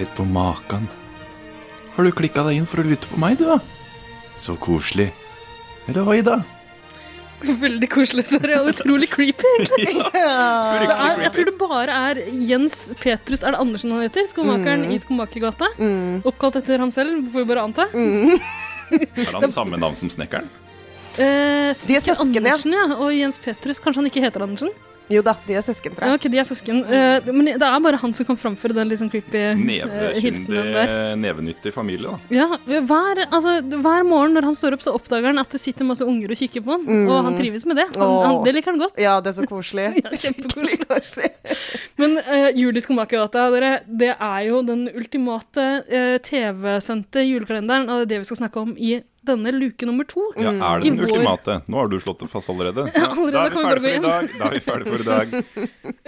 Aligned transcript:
Sett 0.00 0.14
på 0.16 0.24
makan. 0.24 0.86
Har 1.92 2.06
du 2.06 2.12
klikka 2.16 2.40
deg 2.46 2.56
inn 2.56 2.66
for 2.68 2.80
å 2.80 2.86
lytte 2.88 3.04
på 3.10 3.18
meg, 3.20 3.34
du, 3.36 3.42
da? 3.50 3.58
Så 4.40 4.54
koselig. 4.56 5.10
Eller 5.84 6.06
hva, 6.06 6.14
da? 6.24 6.38
Veldig 7.44 7.90
koselig, 7.92 8.24
Sverre. 8.30 8.62
Og 8.62 8.70
utrolig 8.72 9.10
creepy, 9.12 9.44
egentlig. 9.58 9.90
Det 10.16 10.94
er, 10.94 11.20
jeg 11.26 11.34
tror 11.36 11.50
det 11.50 11.54
bare 11.60 11.98
er 12.08 12.22
Jens 12.48 12.78
Petrus 13.02 13.44
Er 13.44 13.52
det 13.52 13.60
Andersen 13.60 13.92
han 13.92 14.06
heter? 14.06 14.24
Skomakeren 14.30 14.88
i 14.88 14.96
Skomakergata. 15.04 15.68
Oppkalt 16.24 16.56
etter 16.62 16.80
ham 16.80 16.96
selv, 16.96 17.28
får 17.34 17.44
vi 17.44 17.50
bare 17.52 17.68
anta. 17.68 17.90
Har 19.26 19.36
han 19.36 19.52
samme 19.52 19.84
navn 19.84 20.00
som 20.00 20.08
snekkeren? 20.16 20.48
Eh, 21.20 21.72
De 21.86 21.98
er 21.98 22.04
søsken. 22.04 22.40
Andersen, 22.40 22.76
ja. 22.76 22.86
Og 22.98 23.12
Jens 23.14 23.40
Petrus. 23.42 23.82
Kanskje 23.82 24.02
han 24.02 24.10
ikke 24.10 24.24
heter 24.24 24.46
Andersen? 24.46 24.72
Jo 25.10 25.24
da, 25.26 25.32
de 25.42 25.56
er 25.58 25.62
søsken, 25.66 25.94
tror 25.96 26.06
Ja, 26.06 26.14
okay, 26.14 26.30
de 26.30 26.38
er 26.38 26.46
søsken. 26.46 26.84
Eh, 26.86 27.30
men 27.34 27.48
det 27.50 27.66
er 27.66 27.82
bare 27.82 27.98
han 27.98 28.12
som 28.14 28.26
kan 28.28 28.38
framføre 28.38 28.76
den 28.76 28.92
sånn 28.94 29.10
creepy 29.10 29.40
eh, 29.40 30.20
hilsenen 30.22 30.70
der. 30.76 30.92
Nevenyttig 31.18 31.72
familie, 31.74 32.12
da. 32.12 32.36
Ja, 32.36 32.46
hver, 32.86 33.24
altså, 33.26 33.56
hver 33.58 34.06
morgen 34.06 34.38
når 34.38 34.46
han 34.52 34.58
står 34.58 34.76
opp, 34.78 34.84
så 34.86 34.94
oppdager 34.94 35.32
han 35.32 35.42
at 35.42 35.50
det 35.50 35.58
sitter 35.62 35.88
masse 35.88 36.06
unger 36.06 36.30
og 36.30 36.38
kikker 36.38 36.62
på 36.62 36.76
han. 36.76 36.86
Og 37.10 37.26
han 37.26 37.38
trives 37.40 37.66
med 37.66 37.80
det. 37.82 37.88
Han, 37.98 38.14
han, 38.22 38.38
det 38.46 38.54
liker 38.54 38.70
han 38.70 38.82
godt. 38.84 39.02
Ja, 39.02 39.16
det 39.24 39.32
er 39.34 39.38
så 39.40 39.48
koselig. 39.50 39.90
Ja, 40.00 40.14
kjempekoselig. 40.14 41.32
Men 42.00 42.16
uh, 42.22 42.48
Juli 42.56 42.80
Skomakergata, 42.80 43.48
dere, 43.52 43.72
det 43.84 44.14
er 44.14 44.40
jo 44.46 44.62
den 44.64 44.86
ultimate 44.94 45.66
eh, 45.90 46.16
TV-sendte 46.24 47.26
julekalenderen, 47.26 47.90
og 47.90 48.00
det 48.00 48.06
er 48.06 48.12
det 48.14 48.22
vi 48.22 48.30
skal 48.30 48.44
snakke 48.44 48.62
om 48.62 48.72
i 48.78 49.00
denne 49.30 49.52
luke 49.56 49.86
nummer 49.88 50.06
to. 50.10 50.24
Ja, 50.36 50.50
er 50.52 50.82
det 50.82 50.90
den 50.90 50.98
vår- 51.00 51.14
ultimate? 51.16 51.56
Nå 51.70 51.80
har 51.80 51.88
du 51.92 51.96
slått 52.02 52.20
det 52.24 52.28
fast 52.32 52.50
allerede. 52.52 52.86
Ja, 52.94 53.08
allerede 53.14 53.32
da 53.32 53.44
er 53.46 53.50
vi 53.50 53.62
ferdige 53.62 53.80
ferdig 53.80 53.82
for 53.82 53.94
i 53.94 54.04
dag. 54.06 54.30
Da 54.38 54.44
er 54.46 54.56
vi 54.56 54.62
ferdig 54.66 54.86
for 54.90 55.00
i 55.00 55.08
dag. 55.10 55.34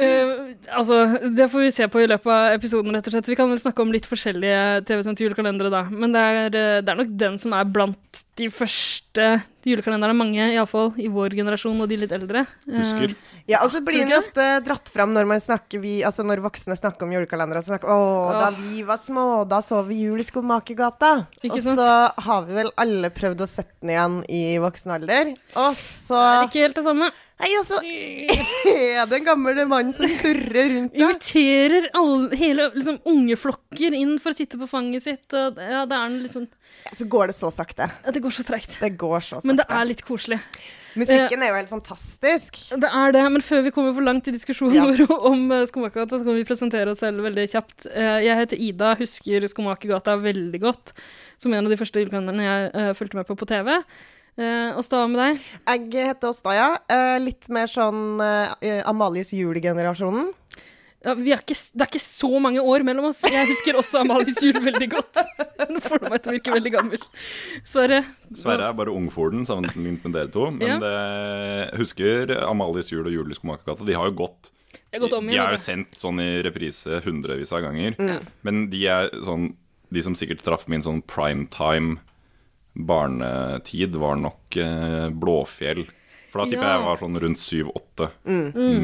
uh, 0.02 0.34
altså, 0.80 1.00
Det 1.36 1.48
får 1.52 1.64
vi 1.66 1.70
se 1.78 1.88
på 1.92 2.02
i 2.02 2.08
løpet 2.10 2.32
av 2.36 2.56
episoden. 2.58 2.92
rett 2.96 3.08
og 3.08 3.16
slett. 3.16 3.30
Vi 3.32 3.38
kan 3.38 3.50
vel 3.52 3.62
snakke 3.62 3.82
om 3.84 3.92
litt 3.94 4.08
forskjellige 4.10 4.84
TV-sendte 4.88 5.24
julekalendere 5.26 5.70
da. 5.72 5.84
Men 5.90 6.12
det 6.14 6.20
er, 6.20 6.44
eh, 6.50 6.80
det 6.82 6.92
er 6.92 7.00
nok 7.02 7.12
den 7.24 7.38
som 7.42 7.52
er 7.56 7.64
blant 7.68 8.22
de 8.40 8.46
første 8.48 9.24
julekalenderne. 9.66 10.14
Mange, 10.16 10.46
iallfall 10.54 10.92
i 11.00 11.08
vår 11.12 11.34
generasjon 11.36 11.80
og 11.84 11.88
de 11.90 11.98
litt 12.00 12.12
eldre. 12.16 12.46
Eh, 12.66 12.78
Husker. 12.80 13.12
Ja, 13.50 13.60
og 13.64 13.68
så 13.72 13.82
blir 13.84 14.06
den 14.06 14.16
ofte 14.16 14.46
dratt 14.64 14.88
fram 14.92 15.12
når 15.14 15.28
man 15.28 15.42
snakker 15.42 15.82
vi, 15.82 15.98
altså 16.06 16.24
når 16.26 16.40
voksne 16.46 16.76
snakker 16.78 17.06
om 17.06 17.12
julekalendere. 17.12 17.62
Så 17.62 17.74
snakker, 17.74 17.92
å, 17.92 18.32
da 18.38 18.48
vi 18.56 18.82
var 18.88 19.00
små, 19.02 19.26
da 19.50 19.60
så 19.64 19.82
vi 19.86 20.00
jul 20.06 20.22
i 20.22 20.26
Skomakergata. 20.26 21.12
Ikke 21.42 21.58
Og 21.58 21.66
sant? 21.66 21.82
så 21.82 22.22
har 22.28 22.46
vi 22.48 22.56
vel 22.62 22.72
alle 22.80 23.12
prøvd 23.14 23.44
å 23.44 23.50
sette 23.50 23.76
den 23.82 23.92
igjen 23.94 24.18
i 24.32 24.42
voksen 24.62 24.96
alder. 24.96 25.34
Og 25.58 25.76
så 25.76 26.12
så 26.12 26.18
er 26.22 26.40
det 26.40 26.48
ikke 26.50 26.64
helt 26.66 26.80
det 26.80 26.86
samme. 26.88 27.12
Nei, 27.42 27.50
og 27.58 27.64
så 27.66 27.80
er 27.82 29.08
det 29.10 29.16
en 29.18 29.24
gammel 29.26 29.58
mann 29.66 29.88
som 29.94 30.06
surrer 30.06 30.68
rundt 30.76 30.92
deg. 30.94 31.02
Inviterer 31.02 31.88
alle, 31.98 32.28
hele 32.38 32.68
liksom, 32.76 33.00
ungeflokker 33.08 33.96
inn 33.98 34.14
for 34.22 34.30
å 34.30 34.38
sitte 34.38 34.60
på 34.60 34.68
fanget 34.70 35.02
sitt. 35.08 35.26
Og, 35.34 35.58
ja, 35.58 35.82
det, 35.90 35.98
er 35.98 36.14
liksom, 36.28 36.46
Så 36.94 37.08
går 37.10 37.32
det 37.32 37.36
så 37.38 37.50
sakte. 37.50 37.90
ja, 37.90 38.14
det 38.14 38.22
går 38.22 38.36
så 38.36 38.46
treigt. 38.46 38.78
Det 38.78 38.92
går 39.00 39.18
så 39.18 39.40
sakte. 39.40 39.50
Men 39.50 39.58
det 39.58 39.66
er 39.66 39.90
litt 39.90 40.04
koselig. 40.06 40.38
Musikken 40.92 41.40
er 41.40 41.50
jo 41.50 41.56
helt 41.56 41.72
fantastisk. 41.72 42.58
Det 42.70 42.88
er 42.88 43.14
det, 43.16 43.24
men 43.32 43.44
før 43.44 43.62
vi 43.66 43.72
kommer 43.74 43.94
for 43.96 44.04
langt 44.04 44.28
i 44.28 44.34
diskusjonen 44.34 44.76
Ja. 44.76 45.06
om 45.32 45.46
uh, 45.50 45.64
Skomakergata, 45.68 46.20
så 46.20 46.28
kan 46.28 46.36
vi 46.36 46.46
presentere 46.48 46.92
oss 46.92 47.02
selv 47.02 47.24
veldig 47.24 47.46
kjapt. 47.48 47.86
Eh, 47.88 48.18
jeg 48.26 48.38
heter 48.42 48.60
Ida, 48.68 48.94
husker 49.00 49.46
Skomakergata 49.50 50.18
veldig 50.20 50.60
godt, 50.62 50.92
som 51.40 51.54
en 51.56 51.64
av 51.64 51.72
de 51.72 51.80
første 51.80 52.02
julekalenderne 52.02 52.44
jeg 52.44 52.72
eh, 52.76 52.92
fulgte 52.98 53.18
med 53.18 53.30
på 53.30 53.38
på 53.40 53.48
TV. 53.48 53.72
Uh, 54.38 54.72
Åsta, 54.80 55.02
hva 55.02 55.08
med 55.12 55.18
deg? 55.20 55.40
Jeg 55.92 56.06
heter 56.08 56.30
Åsta, 56.32 56.54
ja. 56.56 56.68
Eh, 56.88 57.18
litt 57.20 57.50
mer 57.52 57.68
sånn 57.68 58.16
eh, 58.24 58.78
Amalies 58.88 59.34
jul-generasjonen. 59.36 60.30
Ja, 61.02 61.16
vi 61.18 61.32
er 61.34 61.40
ikke, 61.42 61.56
det 61.74 61.82
er 61.82 61.90
ikke 61.90 62.00
så 62.00 62.28
mange 62.40 62.62
år 62.62 62.84
mellom 62.86 63.08
oss. 63.10 63.20
Jeg 63.26 63.48
husker 63.50 63.74
også 63.80 64.04
Amalies 64.04 64.38
jul 64.40 64.54
veldig 64.62 64.86
godt. 64.92 65.18
Nå 65.74 65.80
får 65.82 65.98
du 65.98 66.06
meg 66.12 66.22
til 66.22 66.30
å 66.30 66.36
virke 66.36 66.54
veldig 66.54 66.72
gammel. 66.76 67.04
Sverre? 67.66 67.98
Sverre 68.38 68.68
er 68.70 68.76
bare 68.78 68.94
ungforden 68.94 69.42
sammenlignet 69.48 70.06
med 70.06 70.14
dere 70.16 70.30
to. 70.32 70.46
Men 70.54 70.76
Ja. 70.76 70.78
det, 70.80 71.78
husker 71.82 72.32
Amalies 72.46 72.92
jul 72.94 73.02
og 73.10 73.12
Jul 73.16 73.34
i 73.34 73.36
Skomakergata. 73.36 73.84
De 73.84 73.98
har 73.98 74.08
jo 74.12 74.14
gått 74.22 74.52
De 74.72 74.96
har 74.96 75.02
gått 75.08 75.18
om 75.18 75.26
De 75.26 75.34
igjen. 75.34 75.44
er 75.44 75.58
jo 75.58 75.64
sendt 75.66 75.98
sånn 75.98 76.22
i 76.22 76.30
reprise 76.46 77.02
hundrevis 77.04 77.52
av 77.52 77.66
ganger. 77.66 77.98
Men 78.46 78.68
de 78.72 78.86
er 78.86 79.10
sånn 79.26 79.50
De 79.92 80.00
som 80.06 80.14
sikkert 80.16 80.40
traff 80.46 80.68
min 80.72 80.80
sånn 80.86 81.02
primetime 81.04 81.98
barnetid, 82.74 83.96
var 83.96 84.16
nok 84.16 84.56
eh, 84.56 85.08
Blåfjell. 85.10 85.84
For 86.32 86.40
da 86.40 86.46
tipper 86.48 86.64
Ja. 86.64 86.68
jeg 86.72 86.80
jeg 86.80 86.86
var 86.88 86.96
sånn 87.02 87.18
rundt 87.20 87.40
syv-åtte. 87.42 88.06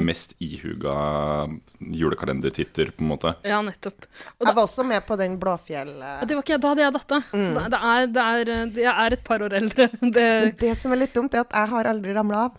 Mest 0.05 0.35
ihuga 0.45 1.49
julekalendertitter, 1.81 2.91
på 2.93 3.01
en 3.05 3.09
måte. 3.15 3.33
Ja, 3.49 3.63
nettopp. 3.65 4.05
Og 4.37 4.45
Jeg 4.45 4.51
da, 4.51 4.53
var 4.59 4.67
også 4.67 4.85
med 4.85 5.07
på 5.09 5.17
den 5.17 5.39
Blåfjell... 5.41 5.95
eh, 5.97 6.25
det 6.29 6.37
var 6.37 6.43
ikke 6.45 6.55
jeg, 6.57 6.61
da 6.65 6.73
hadde 6.75 6.85
jeg 6.85 6.97
datta. 6.99 7.21
Så 7.33 7.55
det, 7.57 7.65
det, 7.73 7.81
er, 7.81 8.07
det, 8.13 8.25
er, 8.27 8.81
jeg 8.85 8.95
er 9.07 9.17
et 9.17 9.25
par 9.25 9.45
år 9.47 9.57
eldre. 9.63 9.89
Det, 10.19 10.29
Det 10.61 10.75
som 10.77 10.93
er 10.93 11.01
litt 11.07 11.15
dumt, 11.17 11.33
er 11.35 11.47
at 11.47 11.57
jeg 11.57 11.73
har 11.73 11.89
aldri 11.95 12.13
ramla 12.17 12.45
av. 12.51 12.59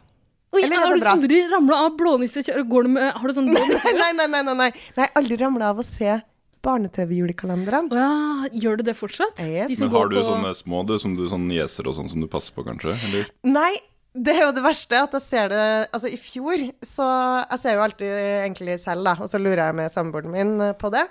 Oi, 0.58 0.64
Eller 0.66 0.80
er 0.80 0.88
har 0.88 0.98
du 0.98 1.06
aldri 1.12 1.44
ramla 1.52 1.84
av 1.86 1.94
blånissekjøret? 2.00 2.66
Går 2.72 2.88
du 2.88 2.90
med 2.96 3.12
Har 3.14 3.28
du 3.30 3.34
sånn 3.38 3.50
blå? 3.54 3.62
Nei, 3.70 4.10
nei, 4.18 4.26
nei, 4.26 4.42
nei, 4.42 4.56
nei. 4.64 4.72
nei 4.98 5.08
aldri 5.22 5.38
ramla 5.38 5.70
av 5.76 5.84
å 5.84 5.86
se 5.86 6.16
barne-TV-julekalenderne. 6.66 7.92
Å 7.94 8.00
ja, 8.00 8.50
gjør 8.64 8.80
du 8.82 8.84
det 8.90 8.96
fortsatt? 9.00 9.40
Yes. 9.46 9.70
De 9.72 9.76
som 9.80 9.88
Men 9.88 9.96
har 9.96 10.08
går 10.08 10.10
du 10.10 10.18
på- 10.22 10.26
sånne 10.32 10.56
små 10.58 10.86
du, 10.88 10.98
som 11.00 11.16
du 11.16 11.28
sånn 11.30 11.48
nieser 11.48 11.88
og 11.88 11.96
sånn 11.96 12.10
som 12.10 12.20
du 12.22 12.28
passer 12.28 12.54
på, 12.54 12.66
kanskje? 12.68 12.96
Eller? 13.10 13.30
Nei, 13.44 13.76
det 14.16 14.34
er 14.36 14.48
jo 14.48 14.52
det 14.58 14.64
verste, 14.66 14.98
at 14.98 15.12
jeg 15.14 15.22
ser 15.22 15.50
det 15.54 15.66
Altså, 15.94 16.10
i 16.10 16.18
fjor 16.18 16.64
så 16.82 17.06
Jeg 17.52 17.60
ser 17.62 17.76
jo 17.78 17.84
alltid 17.86 18.10
egentlig 18.42 18.80
selv, 18.82 19.04
da, 19.06 19.14
og 19.22 19.30
så 19.30 19.38
lurer 19.40 19.68
jeg 19.70 19.76
med 19.78 19.92
samboeren 19.94 20.32
min 20.34 20.74
på 20.82 20.90
det. 20.92 21.04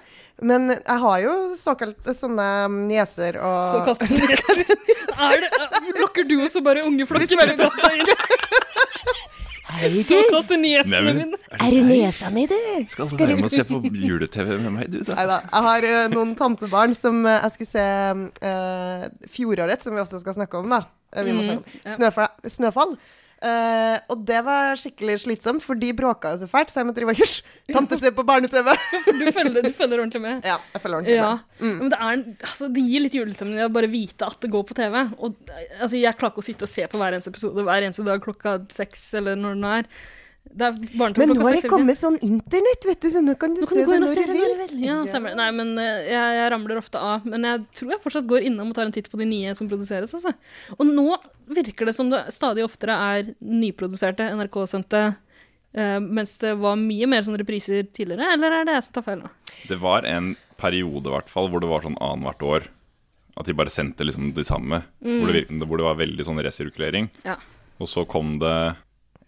Men 0.42 0.68
jeg 0.74 0.98
har 1.04 1.20
jo 1.22 1.34
såkalt 1.56 2.02
sånne 2.18 2.48
nieser 2.90 3.38
og 3.38 3.86
Såkalte 3.86 4.10
nieser. 4.10 4.64
Er 5.18 5.40
det, 5.42 5.48
er- 5.50 5.96
lokker 5.98 6.28
du 6.28 6.36
også 6.44 6.60
bare 6.62 6.84
unge 6.86 7.02
flokker 7.06 7.40
av 7.42 7.50
inn? 7.50 8.06
Såkalte 10.08 10.56
niesene 10.56 10.96
Nei, 10.96 11.02
men- 11.04 11.18
mine. 11.18 11.38
Er 11.60 11.70
du 11.70 11.84
nesa 11.84 12.30
mi, 12.32 12.46
du? 12.48 12.56
Skal 12.88 13.08
du 13.08 13.16
være 13.16 13.36
med 13.36 13.44
og 13.44 13.52
se 13.52 13.64
på 13.68 13.80
jule-TV 13.84 14.54
med 14.64 14.72
meg, 14.72 14.90
du? 14.92 15.00
Nei 15.12 15.26
da. 15.28 15.40
Jeg 15.44 15.66
har 15.68 15.86
uh, 15.88 16.08
noen 16.14 16.34
tantebarn 16.38 16.96
som 16.96 17.20
uh, 17.26 17.36
jeg 17.36 17.54
skulle 17.56 17.72
se 17.74 17.86
uh, 18.48 19.06
fjorårets, 19.28 19.84
som 19.84 19.94
vi 19.94 20.00
også 20.00 20.22
skal 20.24 20.38
snakke 20.40 20.62
om, 20.62 20.72
da. 20.72 20.82
Vi 21.16 21.36
må 21.36 21.44
snakke 21.44 21.62
om. 21.64 21.96
Snøfall. 21.98 22.28
snøfall. 22.56 22.96
Eh, 23.38 23.98
og 24.10 24.24
det 24.26 24.40
var 24.42 24.74
skikkelig 24.80 25.14
slitsomt, 25.22 25.62
for 25.62 25.78
de 25.78 25.92
bråka 25.94 26.32
jo 26.34 26.40
så 26.40 26.48
fælt, 26.50 26.72
så 26.72 26.80
jeg 26.80 26.88
måtte 26.88 26.98
drive 26.98 27.12
og 27.14 27.20
hysj. 27.20 27.36
Tante 27.70 27.98
ser 28.00 28.10
på 28.16 28.24
barne-TV. 28.26 28.72
Du 29.20 29.24
følger, 29.34 29.62
du 29.62 29.70
følger 29.76 30.02
ordentlig 30.02 30.22
med. 30.24 30.40
ja, 30.48 30.56
jeg 30.74 30.82
følger 30.82 30.98
ordentlig 30.98 31.16
Ja. 31.20 31.28
med. 31.60 31.76
Men 31.78 31.92
det, 31.94 31.98
er, 32.00 32.24
altså, 32.48 32.68
det 32.74 32.82
gir 32.88 33.04
litt 33.04 33.14
julestemning 33.18 33.62
å 33.62 33.70
bare 33.72 33.90
vite 33.92 34.26
at 34.26 34.40
det 34.42 34.50
går 34.50 34.64
på 34.66 34.74
TV. 34.78 34.98
Og 35.22 35.36
altså, 35.78 35.94
jeg 36.00 36.18
klarer 36.18 36.34
ikke 36.34 36.42
å 36.42 36.48
sitte 36.50 36.66
og 36.66 36.72
se 36.74 36.86
på 36.90 36.98
hver 36.98 37.14
eneste 37.14 37.30
episode 37.30 37.62
hver 37.68 37.86
eneste 37.86 38.06
dag 38.06 38.22
klokka 38.26 38.56
seks, 38.74 39.06
eller 39.20 39.38
når 39.38 39.54
den 39.60 39.68
er. 39.70 39.92
Det 40.58 40.64
er 40.66 40.76
Men 41.18 41.32
nå 41.34 41.42
har 41.44 41.56
det 41.58 41.68
kommet 41.70 41.98
sånn 41.98 42.16
internett, 42.24 42.86
vet 42.88 43.00
du, 43.04 43.08
så 43.12 43.20
nå 43.22 43.34
kan 43.38 43.52
du 43.54 43.60
Nå 43.62 43.66
kan 43.68 43.76
se 43.78 43.84
du 43.84 43.90
det 43.92 43.98
når 44.02 44.14
se 44.14 44.24
det 44.26 44.36
når 44.38 44.48
du 44.48 44.62
vil. 44.62 44.84
Ja, 44.86 44.96
stemmer. 45.10 45.34
Nei, 45.38 45.48
men 45.54 45.72
eh, 45.78 46.08
jeg, 46.08 46.36
jeg 46.38 46.50
ramler 46.54 46.80
ofte 46.80 47.02
av. 47.02 47.26
Men 47.28 47.44
jeg 47.46 47.64
tror 47.78 47.92
jeg 47.94 48.02
fortsatt 48.06 48.26
går 48.30 48.46
innom 48.48 48.70
og 48.72 48.78
tar 48.78 48.88
en 48.88 48.94
titt 48.96 49.10
på 49.12 49.20
de 49.20 49.26
nye 49.28 49.54
som 49.58 49.68
produseres. 49.70 50.14
Altså. 50.18 50.32
Og 50.78 50.86
nå 50.88 51.06
virker 51.58 51.88
det 51.90 51.94
som 51.96 52.10
det 52.12 52.24
stadig 52.34 52.64
oftere 52.66 52.96
er 52.96 53.30
nyproduserte 53.44 54.26
NRK-sendte, 54.38 55.02
eh, 55.76 55.98
mens 56.00 56.34
det 56.42 56.54
var 56.60 56.80
mye 56.80 57.06
mer 57.10 57.22
sånn 57.26 57.38
repriser 57.40 57.84
tidligere, 57.92 58.32
eller 58.34 58.58
er 58.60 58.64
det 58.68 58.78
jeg 58.78 58.88
som 58.88 58.96
tar 58.98 59.06
feil 59.10 59.22
nå? 59.22 59.30
Det 59.68 59.78
var 59.82 60.08
en 60.08 60.32
periode, 60.58 61.06
i 61.06 61.14
hvert 61.14 61.30
fall, 61.30 61.48
hvor 61.52 61.62
det 61.62 61.70
var 61.70 61.84
sånn 61.86 61.98
annethvert 62.02 62.42
år. 62.48 62.68
At 63.38 63.46
de 63.46 63.54
bare 63.54 63.70
sendte 63.70 64.02
liksom 64.02 64.32
de 64.34 64.42
samme. 64.42 64.80
Hvor, 65.04 65.28
det, 65.30 65.44
virket- 65.44 65.62
hvor 65.68 65.78
det 65.78 65.86
var 65.86 66.00
veldig 66.00 66.24
sånn 66.26 66.40
resirkulering. 66.42 67.06
Ja. 67.22 67.36
Og 67.78 67.86
så 67.86 68.02
kom 68.10 68.40
det 68.42 68.54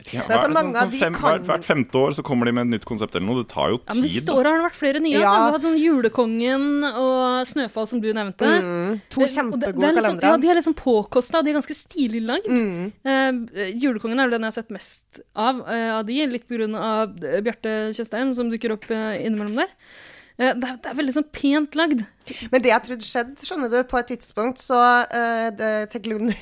ikke, 0.01 0.25
Det 0.27 0.35
er 0.37 0.43
så 0.43 0.51
mange 0.53 0.73
sånn, 0.73 0.83
av 0.83 0.91
de 0.91 0.99
fem, 1.01 1.15
kan- 1.15 1.23
hvert, 1.31 1.45
hvert 1.49 1.65
femte 1.67 2.01
år 2.01 2.15
så 2.17 2.25
kommer 2.27 2.47
de 2.49 2.53
med 2.57 2.67
et 2.67 2.73
nytt 2.81 2.87
konsept 2.89 3.15
eller 3.17 3.27
noe. 3.29 3.43
Det 3.45 3.49
tar 3.53 3.71
jo 3.71 3.79
tid. 3.79 3.87
Ja, 3.89 3.95
men 3.95 4.03
De 4.03 4.09
siste 4.09 4.35
åra 4.35 4.51
har 4.53 4.59
det 4.61 4.67
vært 4.71 4.79
flere 4.81 5.01
nye. 5.05 5.15
Altså. 5.15 5.23
Ja. 5.23 5.31
Du 5.31 5.45
har 5.45 5.53
hatt 5.57 5.67
sånn 5.69 5.79
Julekongen 5.81 6.67
og 6.91 7.47
Snøfall, 7.51 7.89
som 7.89 8.01
du 8.01 8.11
nevnte. 8.17 8.51
Mm, 8.51 9.01
to 9.09 9.21
det- 9.21 9.31
kjempegode 9.35 9.61
det 9.61 9.75
liksom, 9.77 9.81
sånn- 9.81 10.03
kalendere. 10.03 10.31
Ja, 10.31 10.37
de 10.37 10.49
er 10.49 10.55
liksom 10.61 10.75
påkosta, 10.75 11.39
og 11.39 11.45
de 11.45 11.51
er 11.51 11.59
ganske 11.61 11.77
stilig 11.77 12.23
lagd. 12.27 12.49
Mm. 12.49 12.93
Uh, 13.07 13.71
julekongen 13.79 14.19
er 14.19 14.29
vel 14.29 14.37
den 14.39 14.47
jeg 14.49 14.53
har 14.53 14.59
sett 14.63 14.71
mest 14.71 15.21
av 15.37 15.61
uh, 15.67 15.99
av 16.01 16.07
de, 16.07 16.27
litt 16.27 16.51
av 16.51 17.17
eh, 17.25 17.41
Bjarte 17.41 17.93
Tjøstheim, 17.95 18.35
som 18.35 18.51
dukker 18.51 18.73
opp 18.73 18.89
uh, 18.91 19.15
innimellom 19.21 19.57
der. 19.57 19.69
Det, 20.41 20.55
er, 20.57 20.77
det 20.81 20.87
er 20.89 20.95
veldig 20.97 21.13
sånn 21.13 21.27
pent 21.37 21.75
lagd. 21.77 22.01
Men 22.51 22.63
det 22.63 22.71
jeg 22.71 22.83
trodde 22.87 23.05
skjedde, 23.05 23.45
skjønner 23.45 23.69
du, 23.69 23.83
på 23.85 23.99
et 23.99 24.07
tidspunkt 24.09 24.57
så 24.63 24.79
eh, 25.13 25.51
det, 25.53 25.91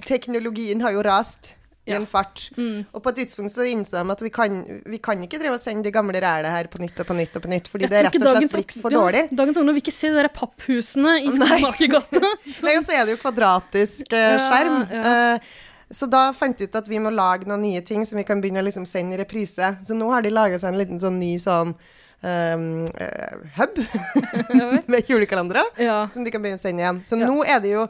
Teknologien 0.06 0.80
har 0.84 0.92
jo 0.94 1.02
rast 1.02 1.56
i 1.88 1.92
Ja. 1.94 1.96
en 1.96 2.06
fart. 2.06 2.50
Mm. 2.56 2.84
Og 2.92 3.02
på 3.02 3.08
et 3.14 3.16
tidspunkt 3.22 3.50
så 3.54 3.64
innså 3.64 4.02
de 4.04 4.12
at 4.12 4.22
vi 4.22 4.30
kan, 4.30 4.58
vi 4.86 4.98
kan 5.02 5.22
ikke 5.24 5.40
drive 5.40 5.56
og 5.56 5.60
sende 5.62 5.84
de 5.88 5.92
gamle 5.94 6.20
ræle 6.20 6.50
her 6.52 6.68
på 6.68 6.78
nytt 6.84 7.00
og 7.00 7.06
på 7.08 7.16
nytt 7.16 7.36
og 7.40 7.42
på 7.46 7.48
nytt, 7.48 7.68
fordi 7.72 7.88
Jeg 7.88 7.90
det 7.90 7.98
er 7.98 8.08
rett 8.10 8.18
og 8.20 8.28
slett 8.28 8.52
blitt 8.52 8.74
for 8.76 8.80
for 8.88 8.92
ja, 8.92 8.98
dårlig. 9.00 9.22
Dagens 9.32 9.56
ungdom 9.62 9.74
vil 9.78 9.82
ikke 9.82 9.96
se 9.96 10.10
de 10.12 10.20
der 10.20 10.28
papphusene 10.28 11.16
i 11.24 11.32
Skomakergata. 11.32 12.20
Nei, 12.68 12.76
og 12.76 12.84
så 12.84 12.92
er 12.98 13.04
det 13.08 13.16
jo 13.16 13.22
kvadratisk 13.24 14.12
uh, 14.12 14.36
skjerm. 14.48 14.84
ja. 14.92 15.16
Eh, 15.34 15.54
så 15.88 16.04
da 16.04 16.26
fant 16.36 16.58
vi 16.60 16.66
ut 16.68 16.74
at 16.76 16.88
vi 16.92 16.98
må 17.00 17.08
lage 17.08 17.46
noen 17.48 17.62
nye 17.64 17.80
ting 17.80 18.02
som 18.04 18.18
vi 18.20 18.24
kan 18.28 18.42
begynne 18.44 18.60
å 18.60 18.66
liksom 18.66 18.84
sende 18.84 19.16
i 19.16 19.18
reprise. 19.22 19.70
Så 19.82 19.96
nå 19.96 20.10
har 20.12 20.20
de 20.20 20.28
laga 20.28 20.58
seg 20.60 20.74
en 20.74 20.78
liten 20.82 21.00
sånn 21.00 21.16
ny 21.18 21.30
sånn 21.40 21.70
um, 21.72 22.66
uh, 22.84 23.38
hub 23.56 23.78
med 24.92 25.08
julekalendere 25.08 25.62
Ja. 25.80 26.08
som 26.12 26.24
de 26.24 26.30
kan 26.34 26.42
begynne 26.44 26.60
å 26.60 26.62
sende 26.62 26.82
igjen. 26.84 27.00
Så 27.08 27.16
Ja. 27.18 27.26
nå 27.32 27.40
er 27.46 27.60
det 27.64 27.72
jo 27.72 27.86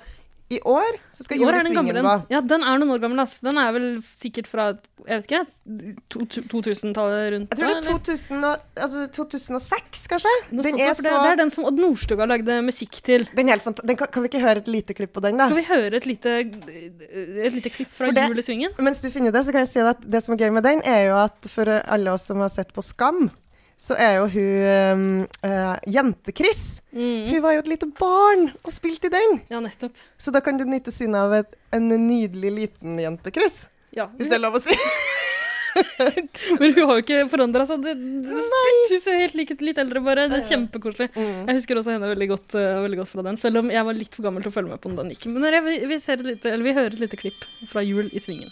i 0.50 0.58
år 0.64 0.96
så 1.12 1.24
skal 1.26 1.36
I 1.36 1.44
år 1.44 1.56
er 1.58 1.66
den 1.66 1.74
gå. 1.76 2.12
Ja, 2.32 2.40
den 2.40 2.62
er 2.64 2.78
noen 2.80 2.94
år 2.94 3.00
gammel, 3.02 3.20
ass. 3.20 3.34
Den 3.44 3.58
er 3.60 3.72
vel 3.74 3.88
sikkert 4.16 4.46
fra 4.48 4.70
jeg 5.08 5.22
vet 5.22 5.26
ikke, 5.28 5.40
to- 6.12 6.24
to- 6.26 6.42
2000-tallet 6.52 7.26
rundt. 7.34 7.52
Jeg 7.52 7.58
tror 7.60 7.68
det 7.68 7.76
er 7.76 7.98
2000 7.98 8.46
og, 8.48 8.62
altså 8.86 9.04
2006, 9.18 10.06
kanskje. 10.10 10.32
Den 10.50 10.60
er 10.80 10.94
så... 10.96 11.04
det, 11.04 11.12
det 11.12 11.30
er 11.32 11.40
den 11.42 11.52
som 11.54 11.66
Odd 11.68 11.78
Nordstoga 11.80 12.26
lagde 12.28 12.58
musikk 12.64 12.98
til. 13.06 13.26
den 13.36 13.52
er 13.52 13.60
den 13.60 13.96
kan, 13.96 14.08
kan 14.08 14.24
vi 14.24 14.30
ikke 14.32 14.42
høre 14.42 14.62
et 14.64 14.70
lite 14.72 14.96
klipp 14.96 15.12
på 15.16 15.22
den, 15.24 15.36
da? 15.40 15.46
Skal 15.48 15.60
vi 15.60 15.66
høre 15.68 16.00
et 16.00 16.06
lite, 16.08 16.34
et 16.40 17.52
lite 17.54 17.70
klipp 17.74 17.92
fra 17.94 18.10
det- 18.12 18.28
Jul 18.28 18.42
Svingen? 18.42 18.72
Mens 18.78 19.00
du 19.04 19.10
finner 19.12 19.32
det, 19.32 19.44
så 19.46 19.52
kan 19.52 19.64
jeg 19.66 19.72
si 19.74 19.80
at 19.84 20.00
det 20.04 20.24
som 20.24 20.34
er 20.34 20.42
gøy 20.46 20.50
med 20.56 20.64
den, 20.66 20.80
er 20.84 21.08
jo 21.10 21.18
at 21.26 21.50
for 21.52 21.68
alle 21.68 22.12
oss 22.16 22.24
som 22.28 22.40
har 22.40 22.48
sett 22.52 22.72
på 22.76 22.82
Skam, 22.84 23.28
så 23.78 23.94
er 23.94 24.16
jo 24.18 24.24
hun 24.32 24.64
um, 24.98 25.02
eh, 25.46 25.74
Jente-Chris. 25.94 26.80
Mm. 26.90 27.28
Hun 27.30 27.42
var 27.44 27.54
jo 27.54 27.62
et 27.62 27.70
lite 27.70 27.86
barn 27.98 28.48
og 28.66 28.74
spilte 28.74 29.06
i 29.06 29.14
den. 29.14 29.38
Ja, 29.52 29.60
nettopp. 29.62 29.94
Så 30.18 30.34
da 30.34 30.42
kan 30.42 30.58
du 30.58 30.66
nyte 30.66 30.90
synet 30.94 31.20
av 31.20 31.36
et, 31.36 31.54
en 31.76 31.86
nydelig 31.86 32.50
liten 32.56 32.98
jente-Chris. 32.98 33.68
Ja. 33.94 34.10
Hvis 34.18 34.32
det 34.32 34.40
er 34.40 34.42
lov 34.42 34.58
å 34.58 34.62
si. 34.64 34.74
Men 36.58 36.74
hun 36.74 36.84
har 36.88 36.98
jo 36.98 37.04
ikke 37.04 37.22
forandra 37.30 37.66
seg. 37.68 37.86
Det, 37.86 37.94
det, 38.26 38.42
hun 38.90 39.00
ser 39.02 39.22
helt 39.22 39.38
like 39.38 39.58
litt 39.62 39.78
eldre 39.78 40.02
bare. 40.02 40.26
Det 40.32 40.40
er 40.40 40.48
kjempekoselig. 40.48 41.12
Mm. 41.14 41.44
Jeg 41.46 41.60
husker 41.60 41.78
også 41.78 41.94
henne 41.94 42.10
veldig 42.10 42.32
godt, 42.34 42.56
uh, 42.58 42.80
veldig 42.82 43.02
godt 43.04 43.12
fra 43.14 43.28
den, 43.30 43.38
selv 43.38 43.62
om 43.62 43.70
jeg 43.70 43.86
var 43.86 43.98
litt 44.00 44.18
for 44.18 44.26
gammel 44.26 44.42
til 44.42 44.50
å 44.50 44.56
følge 44.58 44.74
med 44.74 44.82
på 44.82 44.90
den 44.90 45.02
den 45.04 45.14
gikk. 45.14 45.28
Men 45.30 45.62
vi, 45.68 45.78
vi, 45.86 46.00
ser 46.02 46.18
et 46.18 46.32
lite, 46.34 46.50
eller 46.50 46.66
vi 46.66 46.74
hører 46.80 46.98
et 46.98 47.04
lite 47.06 47.20
klipp 47.20 47.46
fra 47.70 47.86
Jul 47.86 48.10
i 48.10 48.22
Svingen. 48.22 48.50